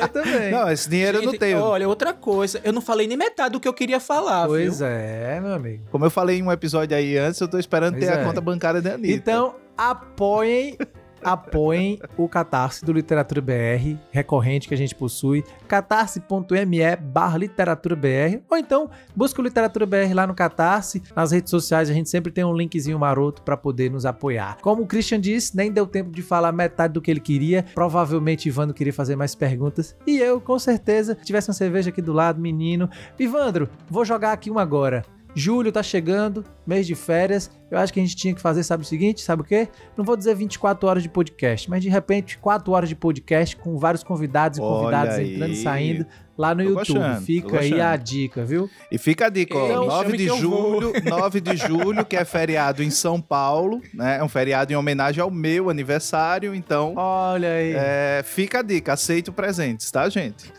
eu 0.00 0.08
também. 0.08 0.50
Não, 0.50 0.72
esse 0.72 0.88
dinheiro 0.88 1.18
eu 1.18 1.24
não 1.24 1.32
Gente, 1.32 1.40
tenho. 1.40 1.60
Olha, 1.60 1.86
outra 1.86 2.14
coisa. 2.14 2.58
Eu 2.64 2.72
não 2.72 2.80
falei 2.80 3.06
nem 3.06 3.18
metade 3.18 3.52
do 3.52 3.60
que 3.60 3.68
eu 3.68 3.74
queria 3.74 4.00
falar, 4.00 4.46
pois 4.46 4.78
viu? 4.78 4.86
é, 4.86 5.38
meu 5.42 5.52
amigo. 5.52 5.84
Como 5.90 6.06
eu 6.06 6.10
falei 6.10 6.38
em 6.38 6.42
um 6.42 6.50
episódio 6.50 6.96
aí 6.96 7.18
antes, 7.18 7.38
eu 7.38 7.48
tô 7.48 7.58
esperando 7.58 7.96
Pois 7.98 8.06
ter 8.06 8.12
é. 8.12 8.22
a 8.22 8.24
conta 8.24 8.40
bancária 8.40 8.80
da 8.80 8.94
Anitta. 8.94 9.14
Então, 9.14 9.56
apoiem, 9.76 10.78
apoiem 11.22 11.98
o 12.16 12.28
Catarse 12.28 12.84
do 12.84 12.92
Literatura 12.92 13.40
BR, 13.40 13.98
recorrente 14.10 14.68
que 14.68 14.74
a 14.74 14.76
gente 14.76 14.94
possui, 14.94 15.44
catarse.me 15.68 16.96
barra 16.96 17.38
literatura 17.38 17.96
BR, 17.96 18.40
ou 18.48 18.56
então 18.56 18.90
busca 19.14 19.40
o 19.40 19.44
Literatura 19.44 19.86
BR 19.86 20.14
lá 20.14 20.26
no 20.26 20.34
Catarse, 20.34 21.02
nas 21.14 21.32
redes 21.32 21.50
sociais 21.50 21.90
a 21.90 21.92
gente 21.92 22.08
sempre 22.08 22.32
tem 22.32 22.44
um 22.44 22.54
linkzinho 22.54 22.98
maroto 22.98 23.42
para 23.42 23.56
poder 23.56 23.90
nos 23.90 24.06
apoiar. 24.06 24.58
Como 24.60 24.82
o 24.82 24.86
Christian 24.86 25.20
disse, 25.20 25.56
nem 25.56 25.70
deu 25.70 25.86
tempo 25.86 26.10
de 26.10 26.22
falar 26.22 26.52
metade 26.52 26.94
do 26.94 27.00
que 27.00 27.10
ele 27.10 27.20
queria, 27.20 27.64
provavelmente 27.74 28.46
Ivandro 28.46 28.74
queria 28.74 28.92
fazer 28.92 29.16
mais 29.16 29.34
perguntas, 29.34 29.96
e 30.06 30.18
eu, 30.18 30.40
com 30.40 30.58
certeza, 30.58 31.16
se 31.18 31.24
tivesse 31.24 31.48
uma 31.48 31.54
cerveja 31.54 31.90
aqui 31.90 32.02
do 32.02 32.12
lado, 32.12 32.40
menino. 32.40 32.88
Ivandro, 33.18 33.68
vou 33.88 34.04
jogar 34.04 34.32
aqui 34.32 34.50
uma 34.50 34.62
agora. 34.62 35.04
Julho 35.34 35.70
tá 35.70 35.82
chegando, 35.82 36.44
mês 36.66 36.86
de 36.86 36.94
férias. 36.94 37.50
Eu 37.70 37.78
acho 37.78 37.92
que 37.92 38.00
a 38.00 38.02
gente 38.02 38.16
tinha 38.16 38.34
que 38.34 38.40
fazer, 38.40 38.64
sabe 38.64 38.82
o 38.82 38.86
seguinte? 38.86 39.20
Sabe 39.20 39.42
o 39.42 39.44
quê? 39.44 39.68
Não 39.96 40.04
vou 40.04 40.16
dizer 40.16 40.34
24 40.34 40.88
horas 40.88 41.02
de 41.04 41.08
podcast, 41.08 41.70
mas 41.70 41.82
de 41.82 41.88
repente 41.88 42.36
4 42.38 42.72
horas 42.72 42.88
de 42.88 42.96
podcast 42.96 43.56
com 43.56 43.78
vários 43.78 44.02
convidados 44.02 44.58
e 44.58 44.60
Olha 44.60 44.78
convidadas 44.80 45.14
aí. 45.14 45.34
entrando 45.34 45.52
e 45.52 45.56
saindo 45.62 46.06
lá 46.36 46.52
no 46.54 46.62
Tô 46.64 46.68
YouTube. 46.70 46.98
gostando, 46.98 47.20
Fica 47.24 47.60
aí 47.60 47.80
a 47.80 47.94
dica, 47.96 48.44
viu? 48.44 48.68
E 48.90 48.98
fica 48.98 49.26
a 49.26 49.28
dica, 49.28 49.56
ó, 49.56 49.66
Ei, 49.66 49.76
me 49.78 49.86
9 49.86 50.04
chame 50.04 50.18
de 50.18 50.26
eu 50.26 50.36
julho, 50.38 50.92
9 51.08 51.40
de 51.40 51.56
julho, 51.56 52.04
que 52.04 52.16
é 52.16 52.24
feriado 52.24 52.82
em 52.82 52.90
São 52.90 53.20
Paulo, 53.20 53.80
né? 53.94 54.18
É 54.18 54.24
um 54.24 54.28
feriado 54.28 54.72
em 54.72 54.76
homenagem 54.76 55.22
ao 55.22 55.30
meu 55.30 55.70
aniversário, 55.70 56.54
então 56.54 56.94
Olha 56.96 57.52
aí. 57.54 57.72
é, 57.76 58.22
fica 58.24 58.58
a 58.58 58.62
dica, 58.62 58.94
aceito 58.94 59.32
presentes, 59.32 59.90
tá, 59.92 60.08
gente? 60.08 60.52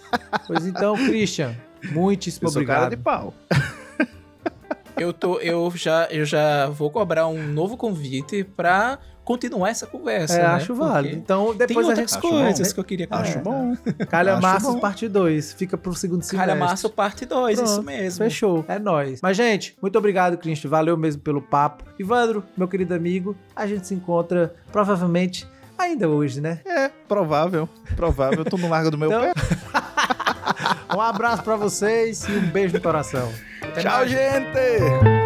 Pois 0.47 0.65
então, 0.65 0.95
Christian, 0.95 1.55
muitíssimo 1.91 2.47
Eu 2.47 2.51
sou 2.53 2.63
cara 2.65 2.87
de 2.87 2.95
obrigado. 2.95 3.03
pau. 3.03 3.33
Eu, 5.01 5.11
tô, 5.13 5.39
eu, 5.39 5.71
já, 5.75 6.07
eu 6.11 6.23
já 6.25 6.67
vou 6.67 6.89
cobrar 6.91 7.27
um 7.27 7.41
novo 7.47 7.75
convite 7.75 8.43
pra 8.43 8.99
continuar 9.23 9.69
essa 9.69 9.87
conversa. 9.87 10.35
É, 10.35 10.37
né? 10.43 10.45
acho 10.45 10.73
válido. 10.75 11.15
Porque 11.15 11.15
Então, 11.23 11.47
Tem 11.55 11.67
depois 11.67 11.85
a 11.85 11.89
outras 11.89 12.11
gente 12.11 12.21
coisas 12.21 12.73
que 12.73 12.79
eu 12.79 12.83
queria 12.83 13.07
Acho 13.09 13.39
comentar. 13.39 13.43
bom. 13.43 14.05
Calha 14.07 14.35
Acho 14.37 14.73
bom. 14.73 14.79
parte 14.79 15.07
2. 15.07 15.53
Fica 15.53 15.77
pro 15.77 15.93
segundo 15.95 16.21
semestre. 16.23 16.37
Calhamaço 16.37 16.89
parte 16.89 17.25
2, 17.25 17.59
isso 17.59 17.83
mesmo. 17.83 18.23
Fechou. 18.25 18.65
É 18.67 18.77
nóis. 18.77 19.19
Mas, 19.21 19.37
gente, 19.37 19.75
muito 19.81 19.97
obrigado, 19.97 20.37
Cristo. 20.37 20.67
Valeu 20.69 20.95
mesmo 20.97 21.21
pelo 21.21 21.41
papo. 21.41 21.83
Ivandro, 21.99 22.43
meu 22.57 22.67
querido 22.67 22.93
amigo, 22.93 23.35
a 23.55 23.65
gente 23.65 23.87
se 23.87 23.93
encontra 23.93 24.53
provavelmente 24.71 25.47
ainda 25.77 26.07
hoje, 26.09 26.41
né? 26.41 26.59
É, 26.65 26.89
provável, 27.07 27.67
provável. 27.95 28.43
Tu 28.45 28.57
não 28.57 28.69
larga 28.69 28.91
do 28.91 28.97
meu 28.97 29.07
Então, 29.09 29.21
pé. 29.21 29.33
Um 30.95 30.99
abraço 30.99 31.41
pra 31.41 31.55
vocês 31.55 32.27
e 32.27 32.33
um 32.33 32.41
beijo 32.49 32.73
no 32.75 32.81
coração. 32.81 33.31
Até 33.71 33.83
Tchau, 33.83 33.99
mais. 33.99 34.09
gente! 34.11 35.20